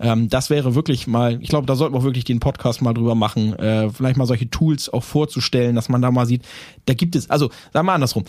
Ähm, 0.00 0.28
das 0.28 0.50
wäre 0.50 0.74
wirklich 0.74 1.06
mal, 1.06 1.38
ich 1.40 1.48
glaube, 1.48 1.66
da 1.66 1.76
sollten 1.76 1.94
wir 1.94 2.00
auch 2.00 2.04
wirklich 2.04 2.24
den 2.24 2.40
Podcast 2.40 2.82
mal 2.82 2.94
drüber 2.94 3.14
machen, 3.14 3.54
äh, 3.58 3.90
vielleicht 3.90 4.16
mal 4.16 4.26
solche 4.26 4.50
Tools 4.50 4.92
auch 4.92 5.04
vorzustellen, 5.04 5.76
dass 5.76 5.88
man 5.88 6.02
da 6.02 6.10
mal 6.10 6.26
sieht, 6.26 6.42
da 6.86 6.94
gibt 6.94 7.14
es, 7.16 7.30
also 7.30 7.50
sagen 7.72 7.86
wir 7.86 7.92
andersrum, 7.92 8.24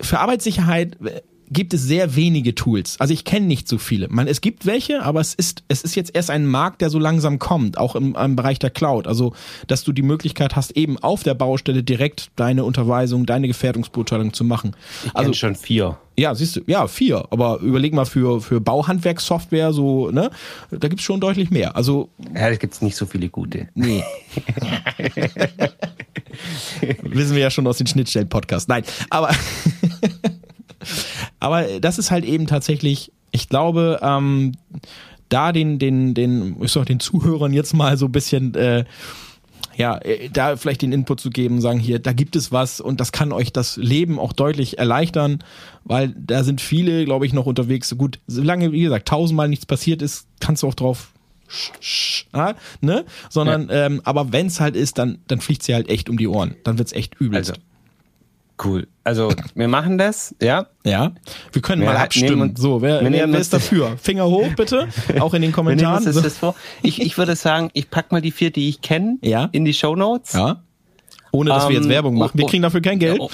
für 0.00 0.20
Arbeitssicherheit 0.20 0.96
gibt 1.50 1.74
es 1.74 1.82
sehr 1.82 2.16
wenige 2.16 2.54
Tools. 2.54 2.96
Also 2.98 3.14
ich 3.14 3.24
kenne 3.24 3.46
nicht 3.46 3.68
so 3.68 3.78
viele. 3.78 4.08
Man, 4.08 4.26
es 4.26 4.40
gibt 4.40 4.66
welche, 4.66 5.02
aber 5.02 5.20
es 5.20 5.34
ist, 5.34 5.62
es 5.68 5.82
ist 5.82 5.94
jetzt 5.94 6.14
erst 6.14 6.30
ein 6.30 6.46
Markt, 6.46 6.80
der 6.80 6.90
so 6.90 6.98
langsam 6.98 7.38
kommt, 7.38 7.78
auch 7.78 7.96
im, 7.96 8.14
im 8.14 8.36
Bereich 8.36 8.58
der 8.58 8.70
Cloud. 8.70 9.06
Also, 9.06 9.32
dass 9.66 9.84
du 9.84 9.92
die 9.92 10.02
Möglichkeit 10.02 10.56
hast, 10.56 10.72
eben 10.72 10.98
auf 10.98 11.22
der 11.22 11.34
Baustelle 11.34 11.82
direkt 11.82 12.30
deine 12.36 12.64
Unterweisung, 12.64 13.26
deine 13.26 13.48
Gefährdungsbeurteilung 13.48 14.32
zu 14.32 14.44
machen. 14.44 14.74
Ich 15.04 15.14
also 15.14 15.32
schon 15.32 15.54
vier. 15.54 15.98
Ja, 16.18 16.34
siehst 16.34 16.56
du, 16.56 16.62
ja, 16.66 16.88
vier. 16.88 17.28
Aber 17.30 17.60
überleg 17.60 17.94
mal 17.94 18.04
für, 18.04 18.40
für 18.40 18.60
Bauhandwerkssoftware 18.60 19.72
so, 19.72 20.10
ne? 20.10 20.30
Da 20.70 20.88
gibt's 20.88 21.04
schon 21.04 21.20
deutlich 21.20 21.50
mehr. 21.50 21.76
Also. 21.76 22.08
Ja, 22.34 22.50
da 22.50 22.56
gibt's 22.56 22.82
nicht 22.82 22.96
so 22.96 23.06
viele 23.06 23.28
gute. 23.28 23.68
Nee. 23.74 24.02
Wissen 27.02 27.36
wir 27.36 27.42
ja 27.42 27.50
schon 27.50 27.66
aus 27.68 27.78
den 27.78 27.86
Schnittstellen-Podcasts. 27.86 28.66
Nein, 28.68 28.82
aber. 29.10 29.30
Aber 31.40 31.64
das 31.80 31.98
ist 31.98 32.10
halt 32.10 32.24
eben 32.24 32.46
tatsächlich, 32.46 33.12
ich 33.30 33.48
glaube, 33.48 34.00
ähm, 34.02 34.52
da 35.28 35.52
den, 35.52 35.78
den, 35.78 36.14
den, 36.14 36.56
ich 36.62 36.72
sag 36.72 36.86
den 36.86 37.00
Zuhörern 37.00 37.52
jetzt 37.52 37.74
mal 37.74 37.96
so 37.96 38.06
ein 38.06 38.12
bisschen, 38.12 38.54
äh, 38.54 38.84
ja, 39.76 39.98
äh, 39.98 40.28
da 40.30 40.56
vielleicht 40.56 40.82
den 40.82 40.92
Input 40.92 41.20
zu 41.20 41.30
geben, 41.30 41.60
sagen 41.60 41.78
hier, 41.78 41.98
da 41.98 42.12
gibt 42.12 42.34
es 42.34 42.50
was 42.50 42.80
und 42.80 43.00
das 43.00 43.12
kann 43.12 43.32
euch 43.32 43.52
das 43.52 43.76
Leben 43.76 44.18
auch 44.18 44.32
deutlich 44.32 44.78
erleichtern, 44.78 45.44
weil 45.84 46.14
da 46.18 46.44
sind 46.44 46.60
viele, 46.60 47.04
glaube 47.04 47.26
ich, 47.26 47.32
noch 47.32 47.46
unterwegs. 47.46 47.94
Gut, 47.96 48.18
solange, 48.26 48.72
wie 48.72 48.82
gesagt, 48.82 49.08
tausendmal 49.08 49.48
nichts 49.48 49.66
passiert 49.66 50.02
ist, 50.02 50.26
kannst 50.40 50.62
du 50.62 50.68
auch 50.68 50.74
drauf 50.74 51.12
ah, 52.32 52.54
ne? 52.80 53.04
Sondern, 53.30 53.68
ja. 53.68 53.86
ähm, 53.86 54.02
aber 54.04 54.32
wenn's 54.32 54.60
halt 54.60 54.76
ist, 54.76 54.98
dann, 54.98 55.18
dann 55.28 55.40
fliegt 55.40 55.62
sie 55.62 55.74
halt 55.74 55.88
echt 55.88 56.10
um 56.10 56.18
die 56.18 56.28
Ohren. 56.28 56.56
Dann 56.64 56.78
wird's 56.78 56.92
echt 56.92 57.14
übelst. 57.20 57.50
Also, 57.50 57.62
Cool. 58.62 58.88
Also 59.04 59.32
wir 59.54 59.68
machen 59.68 59.98
das, 59.98 60.34
ja? 60.42 60.66
Ja. 60.84 61.12
Wir 61.52 61.62
können 61.62 61.82
wir 61.82 61.88
mal 61.88 61.96
abstimmen. 61.96 62.54
so, 62.56 62.82
wer, 62.82 63.02
wer, 63.02 63.32
wer 63.32 63.38
ist 63.38 63.52
dafür? 63.52 63.96
Finger 63.96 64.26
hoch 64.26 64.48
bitte, 64.56 64.88
auch 65.20 65.32
in 65.34 65.42
den 65.42 65.52
Kommentaren. 65.52 66.04
Wir 66.04 66.22
das 66.22 66.38
vor. 66.38 66.54
Ich, 66.82 67.00
ich 67.00 67.16
würde 67.16 67.36
sagen, 67.36 67.70
ich 67.72 67.90
pack 67.90 68.12
mal 68.12 68.20
die 68.20 68.32
vier, 68.32 68.50
die 68.50 68.68
ich 68.68 68.82
kenne, 68.82 69.18
ja? 69.22 69.48
in 69.52 69.64
die 69.64 69.74
Show 69.74 69.94
Notes. 69.94 70.32
Ja. 70.32 70.62
Ohne 71.30 71.50
dass 71.50 71.64
um, 71.64 71.70
wir 71.70 71.76
jetzt 71.76 71.84
ähm, 71.84 71.90
Werbung 71.90 72.16
machen. 72.16 72.38
Wir 72.38 72.44
oh, 72.44 72.48
kriegen 72.48 72.62
dafür 72.62 72.80
kein 72.80 72.98
Geld. 72.98 73.20
Oh, 73.20 73.30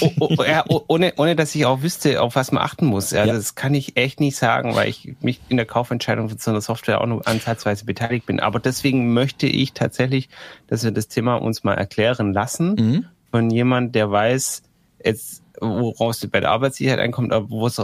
oh, 0.00 0.10
oh, 0.38 0.42
ja, 0.42 0.64
ohne, 0.88 1.12
ohne 1.16 1.36
dass 1.36 1.54
ich 1.54 1.64
auch 1.64 1.82
wüsste, 1.82 2.20
auf 2.20 2.34
was 2.34 2.50
man 2.52 2.62
achten 2.62 2.86
muss. 2.86 3.12
Also 3.12 3.28
ja. 3.28 3.36
Das 3.36 3.54
kann 3.54 3.74
ich 3.74 3.96
echt 3.96 4.20
nicht 4.20 4.36
sagen, 4.36 4.74
weil 4.74 4.88
ich 4.88 5.14
mich 5.20 5.40
in 5.48 5.56
der 5.56 5.66
Kaufentscheidung 5.66 6.28
von 6.28 6.38
so 6.38 6.50
einer 6.50 6.60
Software 6.60 7.00
auch 7.00 7.06
nur 7.06 7.26
ansatzweise 7.26 7.84
beteiligt 7.84 8.26
bin. 8.26 8.40
Aber 8.40 8.58
deswegen 8.58 9.12
möchte 9.12 9.46
ich 9.46 9.72
tatsächlich, 9.72 10.28
dass 10.66 10.82
wir 10.82 10.90
das 10.90 11.08
Thema 11.08 11.36
uns 11.36 11.62
mal 11.62 11.74
erklären 11.74 12.32
lassen 12.32 12.74
mhm. 12.74 13.06
Von 13.36 13.50
jemand, 13.50 13.94
der 13.94 14.10
weiß, 14.10 14.62
jetzt, 15.04 15.42
woraus 15.60 16.26
bei 16.26 16.40
der 16.40 16.50
Arbeitssicherheit 16.50 17.00
ankommt, 17.00 17.34
aber 17.34 17.50
woraus 17.50 17.78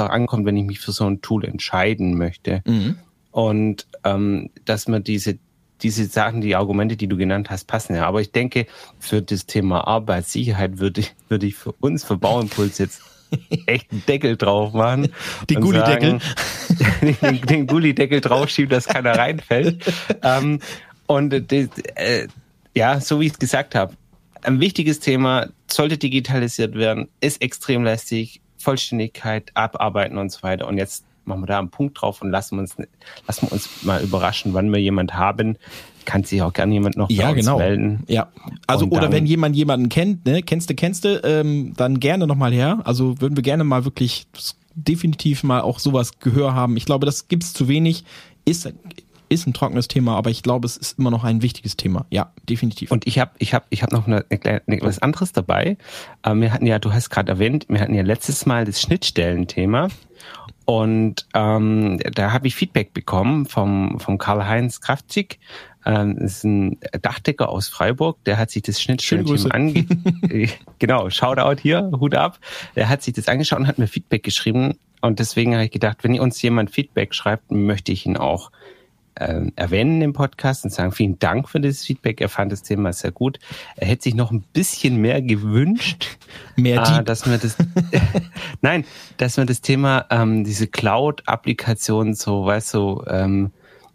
auch 0.00 0.08
ankommt, 0.08 0.46
wenn 0.46 0.56
ich 0.56 0.64
mich 0.64 0.80
für 0.80 0.92
so 0.92 1.04
ein 1.04 1.20
Tool 1.20 1.44
entscheiden 1.44 2.16
möchte. 2.16 2.62
Mhm. 2.64 2.96
Und 3.30 3.86
ähm, 4.02 4.48
dass 4.64 4.88
man 4.88 5.04
diese 5.04 5.38
diese 5.82 6.06
Sachen, 6.06 6.40
die 6.40 6.56
Argumente, 6.56 6.96
die 6.96 7.06
du 7.06 7.18
genannt 7.18 7.50
hast, 7.50 7.66
passen 7.66 7.94
ja. 7.96 8.06
Aber 8.06 8.22
ich 8.22 8.32
denke, 8.32 8.64
für 8.98 9.20
das 9.20 9.44
Thema 9.44 9.86
Arbeitssicherheit 9.86 10.78
würde 10.78 11.02
ich, 11.02 11.14
würde 11.28 11.46
ich 11.46 11.56
für 11.56 11.72
uns, 11.72 12.04
für 12.04 12.16
Bauimpuls 12.16 12.78
jetzt 12.78 13.02
echt 13.66 13.92
einen 13.92 14.06
Deckel 14.06 14.38
drauf 14.38 14.72
machen. 14.72 15.08
Den 15.50 15.60
Gullideckel. 15.60 16.20
den, 17.20 17.40
den 17.42 17.66
Gullideckel 17.66 18.22
draufschieben, 18.22 18.70
dass 18.70 18.86
keiner 18.86 19.18
reinfällt. 19.18 19.84
ähm, 20.22 20.60
und 21.06 21.30
das, 21.30 21.68
äh, 21.96 22.28
ja, 22.74 23.00
so 23.00 23.20
wie 23.20 23.26
ich 23.26 23.32
es 23.32 23.38
gesagt 23.38 23.74
habe, 23.74 23.92
ein 24.44 24.60
wichtiges 24.60 25.00
Thema, 25.00 25.48
sollte 25.70 25.98
digitalisiert 25.98 26.74
werden, 26.74 27.08
ist 27.20 27.42
extrem 27.42 27.84
lästig, 27.84 28.40
Vollständigkeit, 28.58 29.50
Abarbeiten 29.54 30.18
und 30.18 30.30
so 30.32 30.42
weiter. 30.42 30.66
Und 30.66 30.78
jetzt 30.78 31.04
machen 31.24 31.42
wir 31.42 31.46
da 31.46 31.58
einen 31.58 31.70
Punkt 31.70 32.00
drauf 32.00 32.22
und 32.22 32.30
lassen 32.30 32.56
wir 32.56 32.62
uns, 32.62 32.76
lassen 33.26 33.46
wir 33.46 33.52
uns 33.52 33.82
mal 33.82 34.02
überraschen, 34.02 34.54
wann 34.54 34.72
wir 34.72 34.80
jemand 34.80 35.14
haben. 35.14 35.56
Kann 36.04 36.24
sich 36.24 36.42
auch 36.42 36.52
gerne 36.52 36.74
jemand 36.74 36.96
noch 36.96 37.08
ja, 37.08 37.32
genau. 37.32 37.58
melden. 37.58 38.04
Ja, 38.08 38.28
also 38.66 38.86
oder 38.86 39.10
wenn 39.10 39.24
jemand 39.24 39.56
jemanden 39.56 39.88
kennt, 39.88 40.26
ne, 40.26 40.42
kennst 40.42 40.68
du, 40.68 40.74
kennst 40.74 41.04
du, 41.04 41.20
ähm, 41.24 41.72
dann 41.76 41.98
gerne 41.98 42.26
nochmal 42.26 42.52
her. 42.52 42.80
Also 42.84 43.20
würden 43.20 43.36
wir 43.36 43.42
gerne 43.42 43.64
mal 43.64 43.86
wirklich 43.86 44.26
definitiv 44.74 45.44
mal 45.44 45.62
auch 45.62 45.78
sowas 45.78 46.18
Gehör 46.18 46.54
haben. 46.54 46.76
Ich 46.76 46.84
glaube, 46.84 47.06
das 47.06 47.28
gibt's 47.28 47.54
zu 47.54 47.68
wenig. 47.68 48.04
Ist 48.44 48.70
ist 49.34 49.46
ein 49.46 49.52
trockenes 49.52 49.88
Thema, 49.88 50.16
aber 50.16 50.30
ich 50.30 50.42
glaube, 50.42 50.66
es 50.66 50.76
ist 50.76 50.98
immer 50.98 51.10
noch 51.10 51.24
ein 51.24 51.42
wichtiges 51.42 51.76
Thema. 51.76 52.06
Ja, 52.10 52.32
definitiv. 52.48 52.90
Und 52.90 53.06
ich 53.06 53.18
habe 53.18 53.32
ich 53.38 53.54
hab, 53.54 53.66
ich 53.70 53.82
hab 53.82 53.92
noch 53.92 54.06
eine, 54.06 54.24
eine, 54.30 54.62
was 54.80 55.00
anderes 55.00 55.32
dabei. 55.32 55.76
Ähm, 56.24 56.40
wir 56.40 56.52
hatten 56.52 56.66
ja, 56.66 56.78
du 56.78 56.92
hast 56.92 57.10
gerade 57.10 57.32
erwähnt, 57.32 57.66
wir 57.68 57.80
hatten 57.80 57.94
ja 57.94 58.02
letztes 58.02 58.46
Mal 58.46 58.64
das 58.64 58.80
Schnittstellenthema. 58.80 59.88
Und 60.64 61.26
ähm, 61.34 62.00
da 62.14 62.32
habe 62.32 62.46
ich 62.46 62.54
Feedback 62.54 62.94
bekommen 62.94 63.46
vom, 63.46 64.00
vom 64.00 64.16
Karl-Heinz 64.16 64.80
Kraftschick. 64.80 65.38
Ähm, 65.84 66.16
das 66.18 66.36
ist 66.36 66.44
ein 66.44 66.78
Dachdecker 67.02 67.50
aus 67.50 67.68
Freiburg, 67.68 68.22
der 68.24 68.38
hat 68.38 68.50
sich 68.50 68.62
das 68.62 68.80
Schnittstellenthema 68.80 69.54
ange... 69.54 69.86
genau, 70.78 71.10
Shoutout 71.10 71.60
hier, 71.60 71.90
Hut 72.00 72.14
ab. 72.14 72.38
Der 72.76 72.88
hat 72.88 73.02
sich 73.02 73.14
das 73.14 73.28
angeschaut 73.28 73.58
und 73.58 73.66
hat 73.66 73.78
mir 73.78 73.88
Feedback 73.88 74.22
geschrieben. 74.22 74.78
Und 75.02 75.18
deswegen 75.18 75.52
habe 75.52 75.66
ich 75.66 75.70
gedacht, 75.70 75.98
wenn 76.02 76.18
uns 76.18 76.40
jemand 76.40 76.70
Feedback 76.70 77.14
schreibt, 77.14 77.50
möchte 77.50 77.92
ich 77.92 78.06
ihn 78.06 78.16
auch 78.16 78.50
äh, 79.16 79.42
erwähnen 79.56 80.02
im 80.02 80.12
Podcast 80.12 80.64
und 80.64 80.70
sagen, 80.70 80.92
vielen 80.92 81.18
Dank 81.18 81.48
für 81.48 81.60
das 81.60 81.84
Feedback. 81.84 82.20
Er 82.20 82.28
fand 82.28 82.52
das 82.52 82.62
Thema 82.62 82.92
sehr 82.92 83.12
gut. 83.12 83.38
Er 83.76 83.86
hätte 83.86 84.04
sich 84.04 84.14
noch 84.14 84.30
ein 84.30 84.42
bisschen 84.52 84.96
mehr 84.96 85.22
gewünscht. 85.22 86.18
Mehr 86.56 86.82
äh, 86.82 87.04
dass 87.04 87.28
wir 87.28 87.38
das, 87.38 87.56
nein, 88.60 88.84
dass 89.16 89.36
wir 89.36 89.44
das 89.44 89.60
Thema, 89.60 90.06
ähm, 90.10 90.44
diese 90.44 90.66
Cloud-Applikation 90.66 92.14
so, 92.14 92.44
weißt 92.46 92.74
du, 92.74 93.02
ähm, 93.08 93.50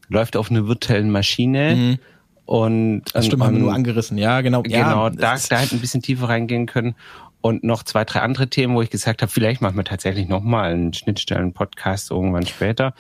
läuft 0.10 0.36
auf 0.36 0.52
einer 0.52 0.68
virtuellen 0.68 1.12
Maschine. 1.12 1.76
Mhm. 1.76 2.00
Und, 2.46 3.04
das 3.14 3.28
stimmt, 3.28 3.42
und, 3.42 3.48
haben 3.48 3.56
wir 3.56 3.62
nur 3.62 3.74
angerissen, 3.74 4.18
ja, 4.18 4.42
genau. 4.42 4.64
Genau, 4.64 5.08
ja, 5.08 5.10
da, 5.10 5.36
da 5.50 5.58
hätte 5.60 5.76
ein 5.76 5.82
bisschen 5.82 6.02
tiefer 6.02 6.30
reingehen 6.30 6.66
können. 6.66 6.96
Und 7.42 7.64
noch 7.64 7.84
zwei, 7.84 8.04
drei 8.04 8.20
andere 8.20 8.50
Themen, 8.50 8.76
wo 8.76 8.82
ich 8.82 8.90
gesagt 8.90 9.22
habe, 9.22 9.32
vielleicht 9.32 9.62
machen 9.62 9.78
wir 9.78 9.86
tatsächlich 9.86 10.28
nochmal 10.28 10.74
einen 10.74 10.94
Schnittstellen-Podcast 10.94 12.12
irgendwann 12.12 12.46
später 12.46 12.94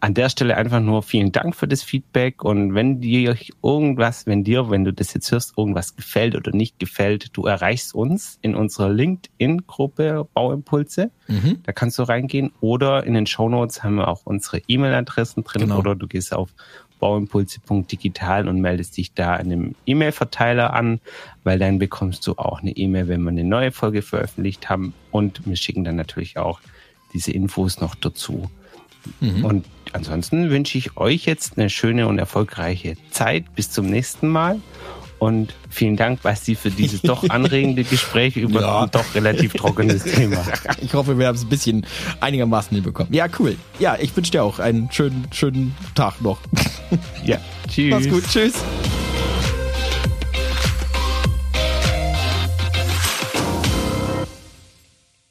an 0.00 0.14
der 0.14 0.30
Stelle 0.30 0.56
einfach 0.56 0.80
nur 0.80 1.02
vielen 1.02 1.30
Dank 1.30 1.54
für 1.54 1.68
das 1.68 1.82
Feedback 1.82 2.42
und 2.42 2.74
wenn 2.74 3.00
dir 3.02 3.36
irgendwas, 3.62 4.26
wenn 4.26 4.44
dir, 4.44 4.70
wenn 4.70 4.84
du 4.84 4.92
das 4.92 5.12
jetzt 5.12 5.30
hörst, 5.30 5.58
irgendwas 5.58 5.94
gefällt 5.94 6.34
oder 6.34 6.52
nicht 6.52 6.78
gefällt, 6.78 7.36
du 7.36 7.44
erreichst 7.44 7.94
uns 7.94 8.38
in 8.40 8.54
unserer 8.54 8.88
LinkedIn-Gruppe 8.88 10.26
Bauimpulse. 10.32 11.10
Mhm. 11.28 11.58
Da 11.64 11.72
kannst 11.72 11.98
du 11.98 12.02
reingehen 12.02 12.50
oder 12.60 13.04
in 13.04 13.12
den 13.12 13.26
Show 13.26 13.50
Notes 13.50 13.82
haben 13.84 13.96
wir 13.96 14.08
auch 14.08 14.22
unsere 14.24 14.62
E-Mail-Adressen 14.66 15.44
drin 15.44 15.62
genau. 15.62 15.78
oder 15.78 15.94
du 15.94 16.06
gehst 16.06 16.32
auf 16.32 16.48
bauimpulse.digital 16.98 18.48
und 18.48 18.60
meldest 18.60 18.96
dich 18.96 19.12
da 19.12 19.36
in 19.36 19.52
einem 19.52 19.74
E-Mail-Verteiler 19.86 20.72
an, 20.72 21.00
weil 21.44 21.58
dann 21.58 21.78
bekommst 21.78 22.26
du 22.26 22.32
auch 22.32 22.60
eine 22.60 22.72
E-Mail, 22.72 23.08
wenn 23.08 23.22
wir 23.22 23.30
eine 23.30 23.44
neue 23.44 23.72
Folge 23.72 24.02
veröffentlicht 24.02 24.70
haben 24.70 24.94
und 25.10 25.46
wir 25.46 25.56
schicken 25.56 25.84
dann 25.84 25.96
natürlich 25.96 26.38
auch 26.38 26.60
diese 27.12 27.32
Infos 27.32 27.80
noch 27.80 27.94
dazu. 27.94 28.50
Mhm. 29.20 29.44
Und 29.44 29.66
ansonsten 29.92 30.50
wünsche 30.50 30.78
ich 30.78 30.96
euch 30.96 31.26
jetzt 31.26 31.58
eine 31.58 31.70
schöne 31.70 32.06
und 32.06 32.18
erfolgreiche 32.18 32.96
Zeit. 33.10 33.44
Bis 33.54 33.70
zum 33.70 33.86
nächsten 33.86 34.28
Mal. 34.28 34.60
Und 35.18 35.54
vielen 35.68 35.96
Dank, 35.96 36.22
Basti, 36.22 36.54
für 36.54 36.70
dieses 36.70 37.02
doch 37.02 37.22
anregende 37.28 37.84
Gespräch 37.84 38.36
über 38.36 38.62
ja. 38.62 38.82
ein 38.84 38.90
doch 38.90 39.14
relativ 39.14 39.52
trockenes 39.52 40.04
Thema. 40.14 40.42
Ich 40.80 40.94
hoffe, 40.94 41.18
wir 41.18 41.26
haben 41.26 41.36
es 41.36 41.42
ein 41.42 41.50
bisschen 41.50 41.86
einigermaßen 42.20 42.74
hinbekommen. 42.74 43.12
Ja, 43.12 43.26
cool. 43.38 43.56
Ja, 43.78 43.98
ich 44.00 44.16
wünsche 44.16 44.32
dir 44.32 44.42
auch 44.42 44.58
einen 44.58 44.90
schönen, 44.90 45.26
schönen 45.30 45.76
Tag 45.94 46.22
noch. 46.22 46.38
Ja, 47.24 47.36
tschüss. 47.68 47.90
Mach's 47.90 48.08
gut. 48.08 48.24
Tschüss. 48.28 48.54